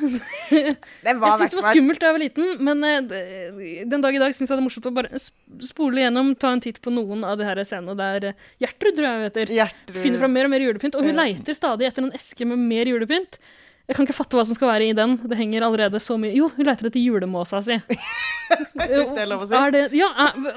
Det 1.03 1.15
var 1.19 1.39
Jeg 1.41 1.49
syntes 1.49 1.51
det 1.55 1.61
var 1.63 1.71
skummelt 1.73 2.01
da 2.03 2.07
jeg 2.11 2.17
var 2.19 2.25
liten, 2.25 2.61
men 2.61 2.85
eh, 2.85 3.85
den 3.89 4.05
dag 4.05 4.15
i 4.15 4.19
dag 4.21 4.35
syns 4.37 4.51
jeg 4.51 4.59
det 4.59 4.61
er 4.63 4.67
morsomt 4.69 4.91
å 4.91 4.95
bare 4.95 5.11
sp- 5.17 5.65
spole 5.65 6.05
gjennom, 6.05 6.35
ta 6.39 6.53
en 6.53 6.61
titt 6.61 6.81
på 6.85 6.93
noen 6.93 7.25
av 7.25 7.39
de 7.41 7.45
her 7.49 7.57
scenene 7.65 7.97
der 7.97 8.29
eh, 8.35 8.39
Gjertrud, 8.61 8.95
tror 8.99 9.09
jeg 9.09 9.17
hun 9.17 9.29
heter, 9.31 9.55
Hjertrud. 9.57 10.03
finner 10.05 10.19
fram 10.21 10.33
mer 10.37 10.45
og 10.45 10.51
mer 10.55 10.61
julepynt. 10.69 10.95
Og 11.01 11.03
hun 11.09 11.15
Ja. 11.17 11.23
leiter 11.25 11.55
stadig 11.57 11.89
etter 11.89 12.05
en 12.05 12.13
eske 12.13 12.45
med 12.47 12.59
mer 12.59 12.85
julepynt. 12.85 13.39
Jeg 13.85 13.97
kan 13.99 14.07
ikke 14.07 14.17
fatte 14.17 14.39
hva 14.39 14.47
som 14.49 14.57
skal 14.57 14.71
være 14.71 14.87
i 14.89 14.93
den. 14.97 15.19
Det 15.29 15.37
henger 15.37 15.67
allerede 15.67 16.01
så 16.01 16.17
mye 16.17 16.33
Jo, 16.33 16.49
hun 16.55 16.65
leter 16.65 16.89
etter 16.89 17.03
julemåsa 17.03 17.61
si. 17.67 17.77
Hvis 18.75 19.11
det 19.13 19.25
er 19.25 19.29
lov 19.29 19.43
å 19.45 19.49
si. 19.49 19.59
Det, 19.75 19.83
ja, 19.97 20.09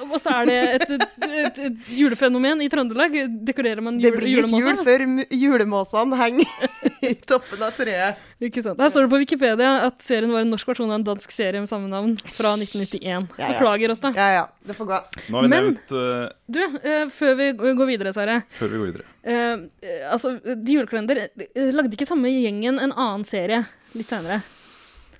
og 0.08 0.16
så 0.22 0.38
er 0.40 0.48
det 0.48 0.58
et, 0.78 0.94
et, 0.94 1.60
et 1.68 1.90
julefenomen 1.92 2.64
i 2.64 2.70
Trøndelag. 2.72 3.18
Dekorerer 3.48 3.84
man 3.84 4.00
julemåsa. 4.00 4.16
Det 4.16 4.22
blir 4.22 4.46
et 4.46 4.56
jul 4.64 4.80
før 4.80 5.04
julemåsene 5.44 6.20
henger 6.20 7.04
i 7.04 7.14
toppen 7.28 7.68
av 7.68 7.76
treet. 7.76 8.24
Ikke 8.48 8.62
sant? 8.64 8.80
Her 8.80 8.92
står 8.94 9.08
det 9.08 9.12
på 9.16 9.20
Wikipedia 9.24 9.70
at 9.88 10.00
serien 10.06 10.32
var 10.32 10.44
en 10.46 10.52
norsk 10.54 10.68
versjon 10.70 10.92
av 10.92 11.00
en 11.00 11.08
dansk 11.08 11.32
serie 11.34 11.60
med 11.60 11.72
samme 11.72 11.90
navn 11.92 12.16
fra 12.30 12.54
1991. 12.60 13.02
Ja, 13.04 13.20
ja. 13.42 13.50
Beklager 13.56 13.92
oss, 13.96 14.04
da. 14.04 14.12
Ja 14.16 14.28
ja, 14.36 14.44
det 14.68 14.76
får 14.78 14.90
gå. 14.90 14.98
Nå 15.30 15.38
har 15.38 15.46
vi 15.46 15.50
Men- 15.52 15.66
nevnt 15.70 15.94
uh, 15.96 16.28
Du, 16.48 16.60
uh, 16.64 17.06
før 17.14 17.36
vi 17.40 17.52
går 17.58 17.88
videre, 17.90 18.14
Sverre. 18.16 18.42
Før 18.60 18.72
vi 18.74 18.82
går 18.82 18.92
videre. 18.92 19.06
Uh, 19.28 19.68
altså, 20.12 20.36
De 20.44 20.76
julekalender 20.78 21.24
lagde 21.74 21.96
ikke 21.98 22.08
samme 22.10 22.32
gjengen 22.32 22.80
en 22.80 22.92
annen 22.94 23.26
serie 23.28 23.64
litt 23.96 24.08
senere. 24.12 24.42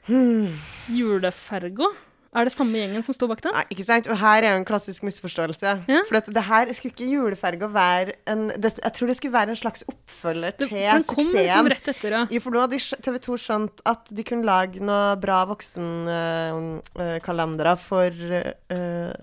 Hmm. 0.08 0.54
Julefergo? 0.94 1.92
Er 2.36 2.44
det 2.48 2.52
samme 2.54 2.76
gjengen 2.76 3.02
som 3.06 3.14
står 3.16 3.28
bak 3.32 3.42
den? 3.46 3.54
Nei, 3.56 3.64
ikke 3.74 3.86
sant? 3.88 4.08
Og 4.12 4.18
her 4.20 4.40
er 4.44 4.50
jo 4.52 4.58
en 4.60 4.68
klassisk 4.68 5.02
misforståelse. 5.08 5.70
Ja. 5.88 6.02
For 6.10 6.14
det 6.20 6.44
her 6.48 6.64
skulle 6.76 6.94
ikke 6.94 7.08
juleferga 7.10 7.68
være 7.72 8.12
en 8.30 8.42
det, 8.52 8.72
Jeg 8.84 8.94
tror 8.98 9.08
det 9.08 9.16
skulle 9.18 9.38
være 9.38 9.50
en 9.54 9.62
slags 9.62 9.82
oppfølger 9.88 10.52
til 10.60 10.68
suksessen. 10.68 10.92
den 10.92 11.04
kom 11.14 11.26
liksom 11.40 11.68
rett 11.74 11.88
etter, 11.94 12.12
ja. 12.18 12.22
Jo, 12.32 12.40
for 12.44 12.52
nå 12.54 12.60
hadde 12.66 12.80
TV 13.08 13.16
2 13.28 13.34
skjønt 13.46 13.76
at 13.88 14.04
de 14.12 14.24
kunne 14.28 14.46
lage 14.48 14.78
noe 14.84 15.16
bra 15.24 15.40
voksenkalendere 15.54 17.74
for 17.82 18.10
uh, 18.12 19.14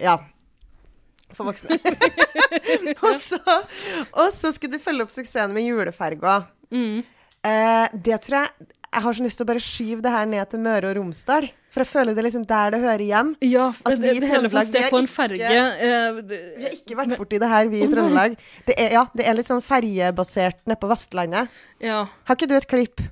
Ja. 0.00 0.16
For 1.34 1.44
voksne. 1.50 1.74
og, 3.06 3.16
så, 3.20 3.38
og 4.12 4.32
så 4.32 4.52
skulle 4.54 4.76
du 4.76 4.82
følge 4.82 5.04
opp 5.04 5.12
suksessen 5.14 5.54
med 5.54 5.66
juleferga. 5.66 6.34
Mm. 6.74 7.02
Eh, 7.44 7.86
det 7.92 8.20
tror 8.24 8.38
jeg 8.40 8.48
Jeg 8.94 9.02
har 9.02 9.16
så 9.18 9.24
lyst 9.26 9.40
til 9.40 9.44
å 9.44 9.48
bare 9.50 9.62
skyve 9.62 10.02
det 10.04 10.10
her 10.14 10.26
ned 10.30 10.50
til 10.52 10.60
Møre 10.62 10.90
og 10.92 10.96
Romsdal. 11.00 11.48
For 11.74 11.82
jeg 11.82 11.90
føler 11.90 12.14
det 12.14 12.22
er 12.22 12.26
liksom 12.28 12.44
der 12.46 12.70
det 12.76 12.78
hører 12.84 13.02
hjem. 13.02 13.32
Ja, 13.42 13.64
At 13.82 13.98
vi 13.98 14.12
i 14.12 14.20
Trøndelag, 14.22 14.52
vi 14.54 14.64
sted 14.70 14.86
på 14.92 15.00
en 15.02 15.08
ferge. 15.10 15.48
eh, 15.50 16.20
Vi 16.30 16.62
har 16.68 16.76
ikke 16.76 16.98
vært 17.00 17.16
borti 17.18 17.40
det 17.42 17.48
her, 17.50 17.66
vi 17.72 17.80
i 17.82 17.88
Trøndelag. 17.90 18.36
Det 18.68 18.76
er, 18.78 18.92
ja, 18.94 19.02
det 19.18 19.26
er 19.26 19.34
litt 19.34 19.50
sånn 19.50 19.64
ferjebasert 19.66 20.60
nede 20.70 20.78
på 20.78 20.90
Vestlandet. 20.92 21.50
ja. 21.82 22.04
Har 22.30 22.38
ikke 22.38 22.48
du 22.52 22.54
et 22.54 22.68
klipp? 22.70 23.02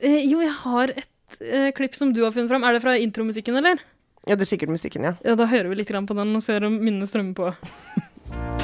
Eh, 0.00 0.24
jo, 0.24 0.40
jeg 0.40 0.56
har 0.64 0.94
et 0.96 1.38
eh, 1.44 1.68
klipp 1.76 1.94
som 1.94 2.14
du 2.16 2.24
har 2.24 2.32
funnet 2.32 2.48
fram. 2.48 2.64
Er 2.64 2.72
det 2.72 2.82
fra 2.82 2.96
intromusikken, 2.96 3.60
eller? 3.60 3.84
Ja, 4.26 4.34
det 4.36 4.46
er 4.48 4.56
sikkert 4.56 4.72
musikken, 4.72 5.04
ja. 5.04 5.16
Ja, 5.26 5.36
da 5.36 5.44
hører 5.46 5.68
vi 5.68 5.82
litt 5.82 5.92
på 5.92 6.16
den 6.16 6.34
og 6.36 6.42
ser 6.42 6.64
om 6.64 6.80
minnene 6.80 7.06
strømmer 7.10 7.34
på. 7.36 7.52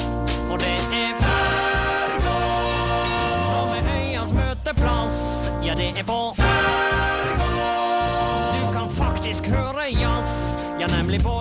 nemlig 11.09 11.23
på 11.25 11.39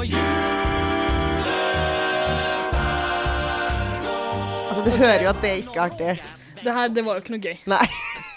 Altså, 4.68 4.82
du 4.84 4.90
hører 4.96 5.22
jo 5.22 5.28
at 5.28 5.40
det 5.42 5.50
ikke 5.62 5.76
er 5.76 5.82
artig. 5.84 6.12
Det 6.64 6.74
her, 6.74 6.88
det 6.88 7.04
var 7.04 7.18
jo 7.18 7.22
ikke 7.24 7.34
noe 7.34 7.42
gøy 7.42 7.56
Nei. 7.70 7.86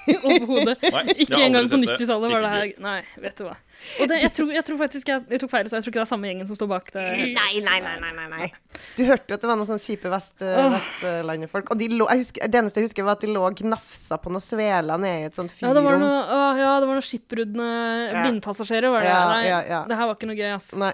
overhodet. 0.28 0.82
Ikke 1.22 1.40
engang 1.46 1.68
på 1.70 1.78
90-tallet 1.78 2.34
var 2.34 2.44
det 2.44 2.52
her 2.52 2.72
Nei, 2.82 3.00
vet 3.22 3.38
du 3.38 3.46
hva. 3.46 3.56
Og 4.02 4.10
det, 4.10 4.18
jeg, 4.22 4.32
tror, 4.36 4.52
jeg 4.54 4.66
tror 4.66 4.78
faktisk 4.78 5.10
jeg, 5.10 5.24
jeg 5.34 5.42
tok 5.42 5.52
feil, 5.54 5.70
så 5.70 5.78
jeg 5.78 5.86
tror 5.86 5.94
ikke 5.94 6.00
det 6.00 6.04
er 6.04 6.10
samme 6.10 6.30
gjengen 6.30 6.50
som 6.50 6.58
står 6.58 6.70
bak 6.70 6.92
det. 6.94 7.06
Nei, 7.38 7.62
nei, 7.66 7.78
nei, 7.82 7.94
nei, 8.02 8.12
nei, 8.18 8.28
nei. 8.30 8.50
Du 8.98 9.02
hørte 9.08 9.32
jo 9.34 9.38
at 9.38 9.46
det 9.46 9.50
var 9.50 9.58
noen 9.58 9.70
sånne 9.70 9.84
kjipe 9.84 10.12
vest, 10.14 10.44
oh. 10.46 10.76
Vestlandet-folk. 10.76 11.72
Og 11.74 11.82
de 11.82 11.88
lå, 11.94 12.10
jeg 12.12 12.26
husker, 12.26 12.52
det 12.52 12.62
eneste 12.62 12.82
jeg 12.82 12.90
husker, 12.90 13.08
var 13.08 13.18
at 13.18 13.26
de 13.26 13.32
lå 13.32 13.46
og 13.48 13.58
gnafsa 13.62 14.20
på 14.22 14.34
noen 14.34 14.44
sveler 14.44 15.02
nede 15.02 15.24
i 15.24 15.32
et 15.32 15.38
sånt 15.38 15.56
Ja, 15.64 15.74
det 15.78 15.86
var 15.86 15.98
noen 16.02 16.62
ja, 16.62 16.76
det 16.82 16.92
var 16.92 17.00
noe 17.00 17.08
skipbruddende 17.08 17.72
blindpassasjerer, 18.20 18.94
var 18.94 19.06
det. 19.06 19.10
Ja, 19.10 19.24
Nei, 19.32 19.42
ja, 19.50 19.64
ja. 19.66 19.82
det 19.90 19.98
her 19.98 20.12
var 20.12 20.20
ikke 20.20 20.30
noe 20.30 20.40
gøy, 20.40 20.54
ass. 20.60 20.72
Nei. 20.78 20.94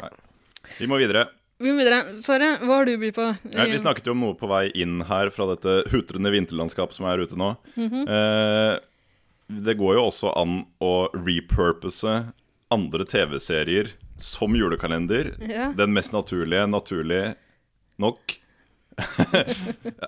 Vi 0.78 0.88
må 0.90 1.00
videre. 1.02 1.28
Vi 1.58 1.72
må 1.72 1.80
videre. 1.82 2.14
Sverre, 2.22 2.52
hva 2.62 2.80
har 2.80 2.86
du 2.86 2.94
bydd 3.02 3.16
på? 3.18 3.28
Nei, 3.56 3.70
vi 3.72 3.80
snakket 3.82 4.10
jo 4.10 4.14
om 4.14 4.22
noe 4.28 4.36
på 4.38 4.50
vei 4.52 4.68
inn 4.78 5.00
her 5.10 5.32
fra 5.34 5.48
dette 5.56 5.80
hutrende 5.94 6.30
vinterlandskapet 6.34 6.98
som 7.00 7.08
er 7.10 7.24
ute 7.24 7.40
nå. 7.40 7.56
Mhm. 7.78 8.04
eh, 8.08 8.76
det 9.48 9.78
går 9.80 9.96
jo 9.96 10.02
også 10.10 10.34
an 10.36 10.58
å 10.84 11.08
repurpose 11.16 12.34
andre 12.76 13.06
TV-serier 13.08 13.94
som 14.20 14.52
julekalender. 14.60 15.30
Ja. 15.48 15.70
Den 15.72 15.94
mest 15.96 16.12
naturlige, 16.12 16.66
naturlig 16.68 17.22
nok, 17.98 18.36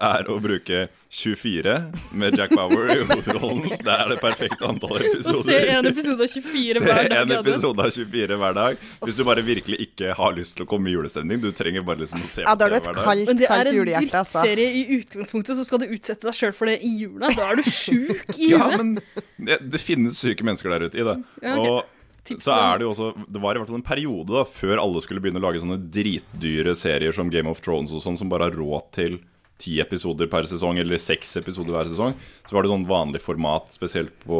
er 0.10 0.30
å 0.32 0.36
bruke 0.42 0.88
24 1.14 1.74
med 2.18 2.38
Jack 2.40 2.54
Bauer 2.58 2.90
i 2.94 2.98
hovedrollen. 3.04 3.68
Det 3.86 3.94
er 3.94 4.10
det 4.14 4.18
perfekte 4.22 4.66
antall 4.70 4.96
Å 4.98 5.02
se 5.04 5.12
episoder. 5.12 5.68
en 5.76 5.90
episode 5.92 6.26
av 6.26 6.32
24 6.34 6.80
Se 6.80 6.86
hver 6.88 7.10
dag. 7.12 7.18
en 7.22 7.36
episode 7.38 7.86
av 7.86 7.92
24 7.94 8.40
hver 8.42 8.58
dag. 8.58 8.82
Hvis 9.06 9.20
du 9.20 9.24
bare 9.28 9.44
virkelig 9.46 9.80
ikke 9.86 10.16
har 10.18 10.34
lyst 10.38 10.58
til 10.58 10.66
å 10.66 10.70
komme 10.72 10.90
i 10.90 10.96
julestemning. 10.96 11.42
Du 11.44 11.52
trenger 11.56 11.86
bare 11.86 12.02
liksom 12.04 12.24
å 12.26 12.32
se 12.32 12.46
Ja, 12.48 12.56
det 12.56 12.66
har 12.66 12.74
du 12.74 12.80
TV 12.80 12.82
et 12.82 12.90
hver 12.90 12.98
dag. 12.98 13.06
kaldt, 13.06 13.28
Men 13.30 13.42
det 13.44 13.50
er 13.50 13.72
en 13.74 13.80
altså. 13.84 14.10
drittserie 14.10 14.74
i 14.74 14.84
utgangspunktet, 15.00 15.60
så 15.60 15.68
skal 15.70 15.84
du 15.84 15.88
utsette 15.94 16.30
deg 16.30 16.40
sjøl 16.42 16.58
for 16.58 16.72
det 16.74 16.80
i 16.82 16.96
jula. 17.04 17.30
Da 17.38 17.52
er 17.54 17.62
du 17.62 17.70
sjuk 17.70 18.26
i 18.40 18.52
Ja, 18.56 18.72
men 18.78 18.98
det, 19.38 19.62
det 19.70 19.82
finnes 19.86 20.18
syke 20.20 20.44
mennesker 20.48 20.74
der 20.74 20.90
ute 20.90 20.98
i 21.00 21.06
det. 21.06 21.18
Ja, 21.46 21.56
ok. 21.60 21.70
Og 21.70 21.99
Så 22.28 22.54
er 22.54 22.80
det 22.80 22.86
jo 22.86 22.92
også 22.94 23.10
Det 23.32 23.42
var 23.42 23.56
i 23.56 23.62
hvert 23.62 23.72
fall 23.72 23.80
en 23.80 23.86
periode 23.86 24.34
da 24.36 24.44
før 24.46 24.82
alle 24.82 25.02
skulle 25.02 25.22
begynne 25.24 25.42
å 25.42 25.46
lage 25.48 25.62
sånne 25.64 25.80
dritdyre 25.94 26.76
serier 26.78 27.16
som 27.16 27.32
Game 27.34 27.50
of 27.50 27.62
Thrones 27.66 27.94
og 27.96 28.04
sånn, 28.04 28.18
som 28.20 28.32
bare 28.32 28.50
har 28.50 28.58
råd 28.60 28.90
til 28.96 29.20
ti 29.60 29.80
episoder 29.84 30.30
per 30.32 30.48
sesong, 30.48 30.80
eller 30.80 31.02
seks 31.02 31.36
episoder 31.42 31.76
hver 31.76 31.90
sesong. 31.92 32.16
Så 32.48 32.56
var 32.56 32.64
det 32.64 32.72
sånn 32.72 32.88
vanlig 32.88 33.20
format, 33.24 33.68
spesielt 33.76 34.14
på 34.24 34.40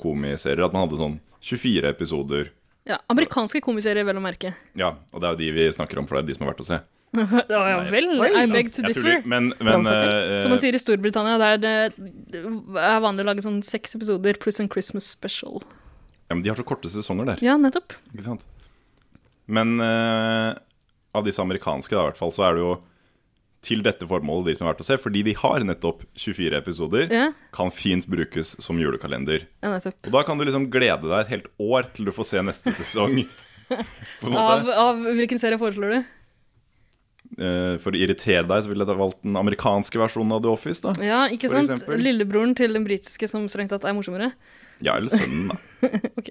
komiserier, 0.00 0.64
at 0.64 0.72
man 0.72 0.86
hadde 0.86 1.00
sånn 1.02 1.18
24 1.44 1.90
episoder. 1.92 2.48
Ja, 2.88 2.98
amerikanske 3.12 3.60
komiserier, 3.64 4.06
vel 4.08 4.20
å 4.20 4.24
merke. 4.24 4.54
Ja, 4.76 4.94
og 5.12 5.20
det 5.20 5.28
er 5.28 5.36
jo 5.36 5.40
de 5.42 5.52
vi 5.56 5.68
snakker 5.72 6.00
om, 6.00 6.08
for 6.08 6.16
det 6.16 6.24
er 6.24 6.30
de 6.30 6.36
som 6.38 6.46
er 6.46 6.52
verdt 6.52 6.64
å 6.64 6.68
se. 6.72 6.80
Ja, 7.52 7.60
ja 7.70 7.78
vel. 7.86 8.08
I 8.24 8.46
beg 8.50 8.72
to 8.74 8.82
differ. 8.82 9.20
de, 9.20 9.28
men 9.30 9.52
men 9.62 9.86
eh, 9.86 10.34
Som 10.42 10.50
man 10.50 10.58
sier 10.58 10.74
i 10.74 10.80
Storbritannia, 10.82 11.36
der 11.38 11.60
det 11.62 11.74
er 12.80 13.04
vanlig 13.04 13.22
å 13.22 13.28
lage 13.28 13.44
sånn 13.44 13.60
seks 13.62 13.94
episoder 13.94 14.40
pluss 14.42 14.58
en 14.64 14.70
Christmas 14.72 15.06
special. 15.12 15.62
Ja, 16.28 16.34
men 16.34 16.42
de 16.42 16.50
har 16.52 16.56
så 16.58 16.64
korte 16.66 16.88
sesonger 16.92 17.26
der. 17.34 17.42
Ja, 17.44 17.54
nettopp. 17.60 17.92
Ikke 18.14 18.24
sant? 18.26 18.44
Men 19.46 19.74
eh, 19.84 20.54
av 21.14 21.24
disse 21.26 21.42
amerikanske, 21.44 21.92
da, 21.94 22.02
i 22.06 22.08
hvert 22.10 22.20
fall, 22.20 22.32
så 22.32 22.46
er 22.48 22.56
det 22.56 22.62
jo 22.64 22.74
til 23.64 23.80
dette 23.84 24.04
formålet 24.08 24.50
de 24.50 24.54
som 24.58 24.66
er 24.66 24.72
verdt 24.74 24.82
å 24.84 24.88
se, 24.88 24.96
fordi 25.00 25.22
de 25.24 25.32
har 25.40 25.62
nettopp 25.64 26.02
24 26.20 26.58
episoder, 26.58 27.06
Ja, 27.12 27.30
kan 27.56 27.70
fint 27.72 28.04
brukes 28.12 28.54
som 28.60 28.76
julekalender. 28.80 29.46
ja 29.64 29.70
nettopp. 29.72 29.96
Og 30.08 30.12
da 30.16 30.22
kan 30.28 30.36
du 30.40 30.44
liksom 30.44 30.66
glede 30.72 31.08
deg 31.08 31.16
et 31.22 31.32
helt 31.32 31.46
år 31.64 31.88
til 31.96 32.04
du 32.08 32.12
får 32.12 32.28
se 32.28 32.42
neste 32.44 32.74
sesong. 32.76 33.22
Av, 34.28 34.68
av 34.68 34.98
hvilken 35.16 35.40
serie 35.40 35.56
foreslår 35.58 35.94
du? 35.94 36.02
eh, 37.40 37.76
For 37.80 37.96
å 37.96 37.98
irritere 38.00 38.44
deg, 38.44 38.60
så 38.64 38.68
ville 38.70 38.84
jeg 38.84 38.98
valgt 39.00 39.22
den 39.24 39.38
amerikanske 39.40 40.00
versjonen 40.02 40.34
av 40.36 40.42
The 40.44 40.52
Office, 40.52 40.82
da. 40.84 40.92
Ja, 41.00 41.22
ikke 41.32 41.48
sant? 41.52 41.86
Lillebroren 41.88 42.52
til 42.58 42.76
den 42.76 42.84
britiske 42.86 43.28
som 43.30 43.46
strengt 43.48 43.72
tatt 43.72 43.86
er 43.88 43.96
morsommere. 43.96 44.32
Ja, 44.82 44.96
eller 44.96 45.12
sønnen, 45.12 45.48
da. 45.52 45.58
Ok. 46.18 46.30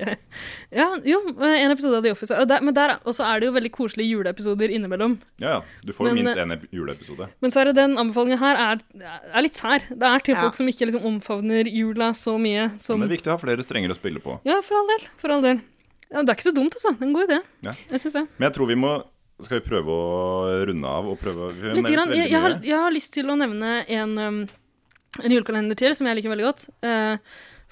Ja, 0.73 0.87
jo, 1.05 1.19
en 1.45 1.71
episode 1.71 1.99
av 1.99 2.03
The 2.05 2.11
Office. 2.15 2.33
Og 2.35 2.47
der, 2.49 2.63
men 2.65 2.73
der 2.73 2.95
også 3.05 3.23
er 3.27 3.39
det 3.39 3.47
jo 3.47 3.53
veldig 3.53 3.69
koselige 3.75 4.15
juleepisoder 4.15 4.71
innimellom. 4.73 5.19
Ja, 5.41 5.59
ja. 5.59 5.59
Du 5.85 5.93
får 5.93 6.09
jo 6.09 6.13
Men, 6.15 6.23
minst 6.25 6.39
eh, 6.41 6.47
én 6.47 6.65
juleepisode. 6.73 7.27
Men 7.43 7.53
så 7.53 7.61
er 7.61 7.69
det 7.69 7.75
den 7.77 7.93
anbefalingen 8.01 8.41
her 8.41 8.59
er, 8.63 8.81
er 9.29 9.45
litt 9.45 9.59
sær. 9.59 9.85
Det 9.89 10.09
er 10.09 10.25
til 10.25 10.33
Ja. 10.35 10.41
folk 10.41 10.57
som 10.57 10.67
ikke 10.71 10.89
liksom 10.89 11.05
omfavner 11.05 11.69
jula 11.69 12.09
så 12.17 12.33
mye 12.41 12.71
som 12.81 12.99
Men 12.99 13.07
det 13.07 13.13
er 13.13 13.17
viktig 13.19 13.31
å 13.31 13.37
ha 13.37 13.43
flere 13.45 13.63
strenger 13.67 13.93
å 13.93 13.99
spille 13.99 14.23
på. 14.25 14.39
Ja, 14.49 14.57
for 14.65 14.81
all 14.81 14.89
del. 14.95 15.07
For 15.21 15.35
all 15.37 15.45
del. 15.45 15.61
Ja, 16.09 16.21
det 16.23 16.29
er 16.29 16.35
ikke 16.37 16.49
så 16.49 16.55
dumt, 16.57 16.73
altså. 16.77 16.95
Det 16.97 17.05
er 17.05 17.07
en 17.11 17.13
god 17.13 17.29
idé. 17.29 17.39
Ja. 17.69 17.75
Jeg 17.93 18.01
syns 18.03 18.17
det. 18.19 18.25
Men 18.37 18.49
jeg 18.49 18.55
tror 18.57 18.69
vi 18.73 18.79
må 18.81 18.93
Skal 19.43 19.59
vi 19.59 19.63
prøve 19.65 19.89
å 19.89 20.65
runde 20.69 20.87
av 20.87 21.07
og 21.09 21.17
prøve 21.19 21.47
vi 21.57 21.71
Litt 21.77 21.87
grann, 21.89 22.11
jeg, 22.13 22.29
jeg, 22.29 22.39
har, 22.39 22.53
jeg 22.63 22.77
har 22.79 22.93
lyst 22.93 23.13
til 23.15 23.31
å 23.33 23.35
nevne 23.35 23.71
en, 23.91 24.11
um, 24.21 24.37
en 25.19 25.33
julekalender 25.33 25.75
til 25.75 25.95
som 25.97 26.07
jeg 26.07 26.19
liker 26.19 26.31
veldig 26.31 26.45
godt. 26.45 26.67
Eh, 26.85 27.17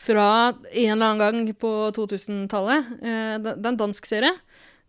fra 0.01 0.27
en 0.71 0.95
eller 0.95 1.05
annen 1.11 1.21
gang 1.21 1.53
på 1.61 1.71
2000-tallet. 1.97 2.91
Eh, 3.01 3.35
det, 3.43 3.53
er 3.59 3.69
en 3.73 3.79
dansk 3.83 4.09
serie 4.09 4.33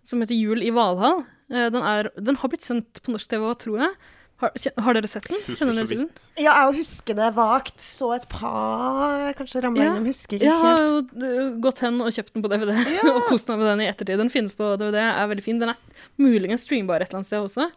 som 0.09 0.23
heter 0.23 0.39
Jul 0.39 0.65
i 0.65 0.73
Valhall. 0.75 1.23
Eh, 1.53 1.69
den, 1.75 1.85
er, 1.85 2.09
den 2.17 2.39
har 2.41 2.53
blitt 2.53 2.65
sendt 2.65 3.03
på 3.05 3.15
norsk 3.15 3.29
TV 3.31 3.45
òg, 3.45 3.59
tror 3.61 3.85
jeg. 3.85 3.95
Har, 4.43 4.51
har 4.83 4.97
dere 4.97 5.07
sett 5.07 5.29
den? 5.31 5.39
Kjenner 5.55 5.77
dere 5.79 5.87
til 5.87 6.01
den? 6.01 6.09
Ja, 6.41 6.57
jeg 6.65 6.81
husker 6.81 7.15
det 7.15 7.29
vagt. 7.37 7.77
Så 7.85 8.09
et 8.17 8.25
par 8.33 9.29
Kanskje 9.39 9.63
ramla 9.63 9.85
Ja. 9.85 9.93
innom. 9.93 10.09
Husker 10.11 10.41
ikke 10.41 10.49
helt. 10.49 10.51
Jeg 10.51 10.65
har 10.65 10.83
jo 10.83 11.53
uh, 11.53 11.61
gått 11.63 11.83
hen 11.85 12.01
og 12.03 12.11
kjøpt 12.17 12.33
den 12.35 12.43
på 12.43 12.51
DVD 12.51 12.73
og 13.13 13.21
kost 13.29 13.53
meg 13.53 13.61
med 13.61 13.71
den 13.71 13.85
i 13.85 13.91
ettertid. 13.93 14.19
Den 14.19 14.33
finnes 14.35 14.57
på 14.59 14.73
DVD, 14.81 14.99
er 15.05 15.31
veldig 15.31 15.45
fin. 15.47 15.61
Den 15.63 15.71
er 15.71 15.79
muligens 16.19 16.67
streambar 16.67 17.05
et 17.05 17.13
eller 17.13 17.21
annet 17.21 17.31
sted 17.31 17.45
også. 17.45 17.69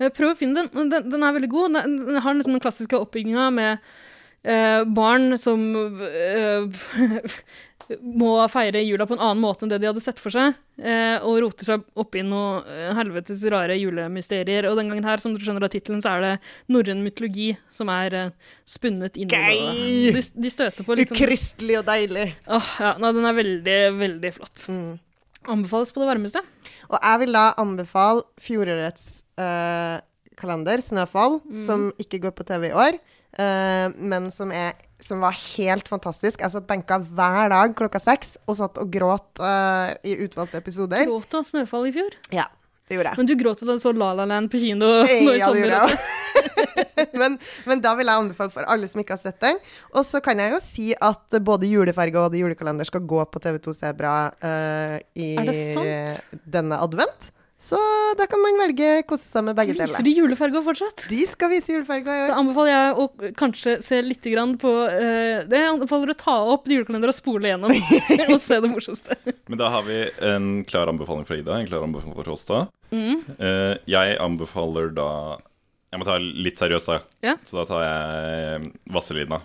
Eh, 0.00 0.08
Prøv 0.16 0.32
å 0.32 0.38
finne 0.38 0.64
den. 0.70 0.88
Den, 0.88 1.10
den 1.12 1.26
er 1.26 1.36
veldig 1.36 1.52
god. 1.52 1.76
Den, 1.76 1.98
den 2.06 2.22
har 2.24 2.38
liksom 2.38 2.56
den 2.56 2.64
klassiske 2.64 2.96
oppbygginga 2.96 3.50
med 3.58 3.92
eh, 4.44 4.84
barn 4.84 5.36
som 5.38 5.64
eh, 6.06 6.80
må 7.98 8.34
feire 8.50 8.82
jula 8.84 9.06
på 9.08 9.16
en 9.16 9.22
annen 9.22 9.42
måte 9.42 9.64
enn 9.64 9.72
det 9.72 9.80
de 9.82 9.88
hadde 9.88 10.02
sett 10.02 10.20
for 10.22 10.34
seg, 10.34 10.54
eh, 10.78 11.18
og 11.26 11.40
roter 11.42 11.66
seg 11.66 11.84
opp 11.98 12.16
i 12.18 12.22
noe 12.26 12.60
eh, 12.70 12.90
helvetes 12.96 13.42
rare 13.50 13.76
julemysterier. 13.78 14.68
Og 14.70 14.78
den 14.78 14.92
gangen 14.92 15.08
her, 15.08 15.22
som 15.22 15.34
du 15.34 15.42
skjønner 15.42 15.66
av 15.66 15.72
tittelen, 15.74 16.02
så 16.04 16.14
er 16.16 16.26
det 16.26 16.32
norrøn 16.70 17.02
mytologi 17.04 17.50
som 17.74 17.90
er 17.92 18.16
eh, 18.16 18.32
spunnet 18.68 19.18
inn 19.18 19.30
i 19.30 19.34
det. 19.34 20.16
De, 20.18 20.24
de 20.46 20.52
støter 20.52 20.86
på 20.86 20.98
liksom 20.98 21.18
Ukristelig 21.18 21.80
og 21.80 21.86
deilig. 21.90 22.28
Åh, 22.46 22.74
ja, 22.84 22.94
nei, 23.02 23.14
den 23.16 23.30
er 23.30 23.38
veldig, 23.40 23.78
veldig 24.00 24.34
flott. 24.38 24.66
Anbefales 25.50 25.94
på 25.94 26.02
det 26.02 26.10
varmeste. 26.10 26.44
Og 26.90 26.98
jeg 26.98 27.22
vil 27.24 27.34
da 27.36 27.46
anbefale 27.60 28.26
fjorårets 28.42 29.08
eh, 29.40 29.96
kalender, 30.40 30.80
'Snøfall', 30.80 31.40
som 31.66 31.90
ikke 32.00 32.22
går 32.22 32.32
på 32.36 32.46
TV 32.48 32.70
i 32.70 32.76
år, 32.76 32.96
eh, 33.38 33.88
men 33.96 34.30
som, 34.34 34.52
er, 34.52 34.78
som 35.02 35.20
var 35.24 35.36
helt 35.56 35.88
fantastisk. 35.90 36.40
Jeg 36.42 36.54
satt 36.54 36.66
benka 36.68 36.98
hver 37.02 37.50
dag 37.52 37.74
klokka 37.78 38.00
seks 38.02 38.36
og 38.46 38.58
satt 38.60 38.80
og 38.82 38.90
gråt 38.92 39.42
uh, 39.42 39.92
i 40.06 40.16
utvalgte 40.26 40.60
episoder. 40.60 41.06
Gråt 41.08 41.36
av 41.38 41.46
Snøfall 41.48 41.90
i 41.90 41.94
fjor? 41.96 42.16
Ja, 42.34 42.48
det 42.88 42.98
gjorde 42.98 43.12
jeg. 43.14 43.22
Men 43.22 43.30
du 43.30 43.36
gråt 43.40 43.62
da 43.64 43.76
du 43.76 43.82
så 43.82 43.92
La 43.96 44.12
La 44.18 44.26
Land 44.28 44.50
på 44.52 44.60
kino 44.62 44.88
nå 45.02 45.04
i 45.06 45.38
Ja, 45.38 45.50
sommer? 45.50 45.76
også. 45.82 46.16
men, 47.20 47.36
men 47.68 47.80
da 47.82 47.92
vil 47.98 48.08
jeg 48.08 48.22
anbefale 48.22 48.52
for 48.54 48.68
alle 48.70 48.88
som 48.90 49.00
ikke 49.02 49.16
har 49.16 49.22
sett 49.22 49.40
den. 49.42 49.58
Og 49.94 50.04
så 50.06 50.20
kan 50.24 50.40
jeg 50.40 50.54
jo 50.54 50.60
si 50.62 50.86
at 50.94 51.40
både 51.44 51.68
julefarge 51.70 52.20
og 52.22 52.36
julekalender 52.38 52.88
skal 52.88 53.04
gå 53.08 53.24
på 53.30 53.42
TV2 53.42 53.74
Sebra 53.76 54.14
uh, 54.32 54.96
i 55.16 55.34
denne 56.44 56.78
advent. 56.80 57.30
Så 57.60 57.76
da 58.16 58.24
kan 58.30 58.40
man 58.40 58.56
velge 58.56 59.02
kose 59.08 59.26
seg 59.28 59.44
med 59.44 59.56
begge 59.58 59.74
deler. 59.74 59.90
Viser 59.92 60.06
de 60.06 60.14
julefarga 60.16 60.62
fortsatt? 60.64 61.04
De 61.10 61.18
skal 61.28 61.50
vise 61.52 61.74
julefarger 61.74 62.08
i 62.08 62.30
Da 62.30 62.38
anbefaler 62.40 62.72
jeg 62.72 62.94
å 63.02 63.32
kanskje 63.36 63.74
se 63.84 63.98
litt 64.00 64.24
grann 64.32 64.54
på 64.60 64.70
uh, 64.70 65.42
Det 65.44 65.60
jeg 65.60 65.74
anbefaler 65.74 66.14
å 66.14 66.16
ta 66.22 66.38
opp 66.54 66.70
julekalender 66.72 67.12
og 67.12 67.18
spole 67.18 67.52
gjennom 67.52 67.74
og 68.32 68.40
se 68.40 68.60
det 68.64 68.70
morsomste. 68.72 69.18
Men 69.52 69.60
da 69.60 69.68
har 69.76 69.84
vi 69.84 70.00
en 70.30 70.48
klar 70.68 70.88
anbefaling 70.88 71.28
fra 71.28 71.36
Ida, 71.36 71.58
en 71.60 71.68
klar 71.68 71.84
anbefaling 71.84 72.16
fra 72.16 72.26
Rosta. 72.30 72.64
Mm. 72.96 73.20
Uh, 73.36 73.76
jeg 73.86 74.16
anbefaler 74.24 74.90
da 74.96 75.10
Jeg 75.92 76.00
må 76.00 76.08
ta 76.08 76.16
litt 76.18 76.58
seriøst, 76.58 76.88
da. 76.88 77.00
Ja. 77.28 77.36
Så 77.44 77.60
da 77.60 77.68
tar 77.68 77.84
jeg 77.84 78.72
Vasselina. 78.94 79.42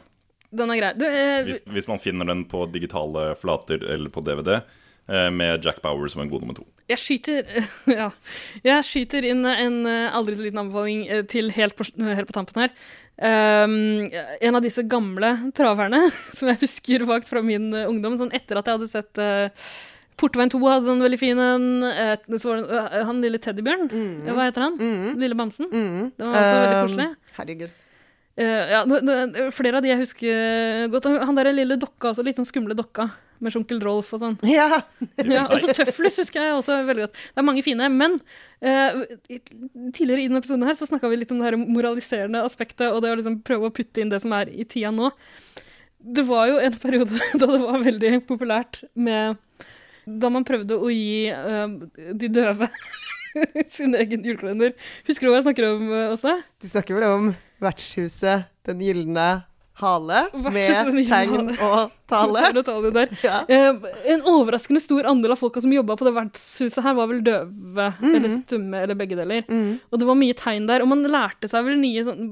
Den 0.56 0.72
er 0.72 0.80
grei. 0.80 0.96
Du, 0.96 1.06
uh, 1.10 1.44
Hvis, 1.50 1.62
hvis 1.68 1.92
man 1.92 2.00
finner 2.00 2.32
den 2.32 2.48
på 2.48 2.64
digitale 2.72 3.34
flater 3.40 3.84
eller 3.84 4.14
på 4.14 4.24
DVD, 4.24 4.62
eh, 4.62 4.84
med 5.06 5.66
Jack 5.66 5.84
Bauer 5.84 6.10
som 6.10 6.24
en 6.24 6.30
god 6.32 6.42
nummer 6.42 6.56
to. 6.58 6.64
jeg 6.90 6.98
skyter 6.98 7.50
Ja. 8.00 8.08
Jeg 8.66 8.86
skyter 8.88 9.26
inn 9.30 9.46
en 9.46 9.82
eh, 9.86 10.16
aldri 10.18 10.34
så 10.38 10.46
liten 10.48 10.64
anbefaling 10.64 11.04
eh, 11.06 11.26
til 11.30 11.52
helt 11.54 11.76
på, 11.78 11.86
helt 11.86 12.30
på 12.30 12.38
tampen 12.38 12.64
her. 12.64 12.74
Um, 13.16 14.10
en 14.44 14.58
av 14.58 14.64
disse 14.66 14.84
gamle 14.92 15.30
traverne 15.56 16.02
som 16.36 16.50
jeg 16.52 16.60
husker 16.66 17.06
vagt 17.08 17.30
fra 17.30 17.44
min 17.46 17.70
eh, 17.72 17.88
ungdom, 17.88 18.18
sånn 18.20 18.34
etter 18.36 18.60
at 18.60 18.68
jeg 18.68 18.76
hadde 18.76 18.90
sett 18.92 19.22
uh, 19.24 19.70
Portveien 20.20 20.52
2 20.52 20.60
hadde 20.68 20.92
en 20.92 21.04
veldig 21.04 21.20
fin 21.20 21.40
en. 21.40 21.70
Uh, 21.84 22.36
så 22.40 22.52
var 22.52 22.60
det 22.60 22.82
eh, 22.82 23.02
han 23.08 23.24
lille 23.24 23.40
teddybjørn. 23.44 23.90
Ja, 24.28 24.36
hva 24.36 24.50
heter 24.50 24.68
han? 24.68 24.78
Lille 25.20 25.36
bamsen. 25.36 25.68
Mm. 25.72 26.12
Den 26.16 26.32
var 26.32 26.40
også 26.42 26.60
veldig 26.60 26.76
Um, 26.76 26.88
koselig. 26.90 27.08
Herregud. 27.40 27.82
Uh, 28.36 28.64
ja, 28.74 28.82
det, 28.88 29.02
det, 29.36 29.48
flere 29.56 29.80
av 29.80 29.84
de 29.86 29.92
jeg 29.92 30.02
husker 30.04 30.88
godt. 30.92 31.10
Han 31.24 31.40
der 31.40 31.52
lille 31.56 31.80
dokka 31.80 32.12
også, 32.12 32.24
litt 32.28 32.40
sånn 32.40 32.48
skumle 32.48 32.76
dokka. 32.76 33.10
Med 33.44 33.56
onkel 33.60 33.82
Rolf 33.84 34.14
og 34.16 34.22
sånn. 34.22 34.36
Ja. 34.48 34.82
Ja, 35.20 35.46
også 35.52 35.74
Tøflus 35.76 36.20
husker 36.22 36.44
jeg 36.44 36.56
også 36.56 36.78
veldig 36.88 37.08
godt. 37.08 37.20
Det 37.34 37.42
er 37.42 37.48
mange 37.48 37.64
fine. 37.66 37.90
Men 37.92 38.18
uh, 38.64 39.02
tidligere 39.96 40.24
i 40.24 40.28
denne 40.30 40.42
episoden 40.42 40.66
her 40.68 40.78
så 40.78 40.88
snakka 40.90 41.12
vi 41.12 41.20
litt 41.20 41.34
om 41.36 41.42
det 41.42 41.50
her 41.50 41.60
moraliserende 41.60 42.44
aspektet, 42.46 42.88
og 42.92 43.02
det 43.04 43.14
å 43.14 43.20
liksom 43.20 43.42
prøve 43.46 43.70
å 43.70 43.76
putte 43.76 44.04
inn 44.04 44.14
det 44.14 44.22
som 44.24 44.36
er 44.38 44.52
i 44.52 44.68
tida 44.68 44.94
nå. 44.96 45.12
Det 46.06 46.26
var 46.28 46.52
jo 46.52 46.60
en 46.62 46.78
periode 46.80 47.18
da 47.42 47.50
det 47.50 47.64
var 47.64 47.82
veldig 47.82 48.14
populært 48.30 48.84
med 48.94 49.40
Da 50.06 50.30
man 50.30 50.46
prøvde 50.46 50.78
å 50.78 50.92
gi 50.94 51.32
uh, 51.34 51.66
de 52.14 52.30
døve 52.30 52.70
sin 53.76 53.96
egen 53.98 54.24
julekalender. 54.24 54.76
Husker 55.08 55.28
du 55.28 55.34
hva 55.34 55.42
jeg 55.42 55.50
snakker 55.50 55.68
om 55.74 55.90
eh, 55.90 56.12
også? 56.14 56.38
De 56.62 56.72
snakker 56.72 56.98
vel 56.98 57.08
om 57.10 57.34
vertshuset 57.64 58.48
Den 58.68 58.84
gylne 58.84 59.28
hale, 59.82 60.22
med 60.40 60.70
Gyldne 60.70 61.04
tegn 61.10 61.50
og 61.54 61.92
tale. 62.08 62.44
Og 62.52 62.64
tale. 62.68 63.06
Ja. 63.26 63.42
Eh, 63.52 63.88
en 64.14 64.24
overraskende 64.30 64.80
stor 64.84 65.08
andel 65.10 65.34
av 65.36 65.42
folka 65.42 65.64
som 65.64 65.74
jobba 65.74 65.98
på 66.00 66.08
det 66.08 66.14
vertshuset 66.16 66.80
her, 66.86 66.96
var 66.98 67.10
vel 67.12 67.20
døve 67.26 67.90
eller 68.00 68.30
stumme 68.38 68.84
eller 68.86 68.98
begge 69.00 69.18
deler. 69.20 69.44
Og 69.92 70.00
det 70.00 70.08
var 70.08 70.20
mye 70.20 70.38
tegn 70.38 70.70
der. 70.70 70.86
Og 70.86 70.92
man 70.92 71.04
lærte 71.12 71.50
seg 71.52 71.68
vel 71.68 71.80
nye 71.82 72.06
sånn 72.08 72.24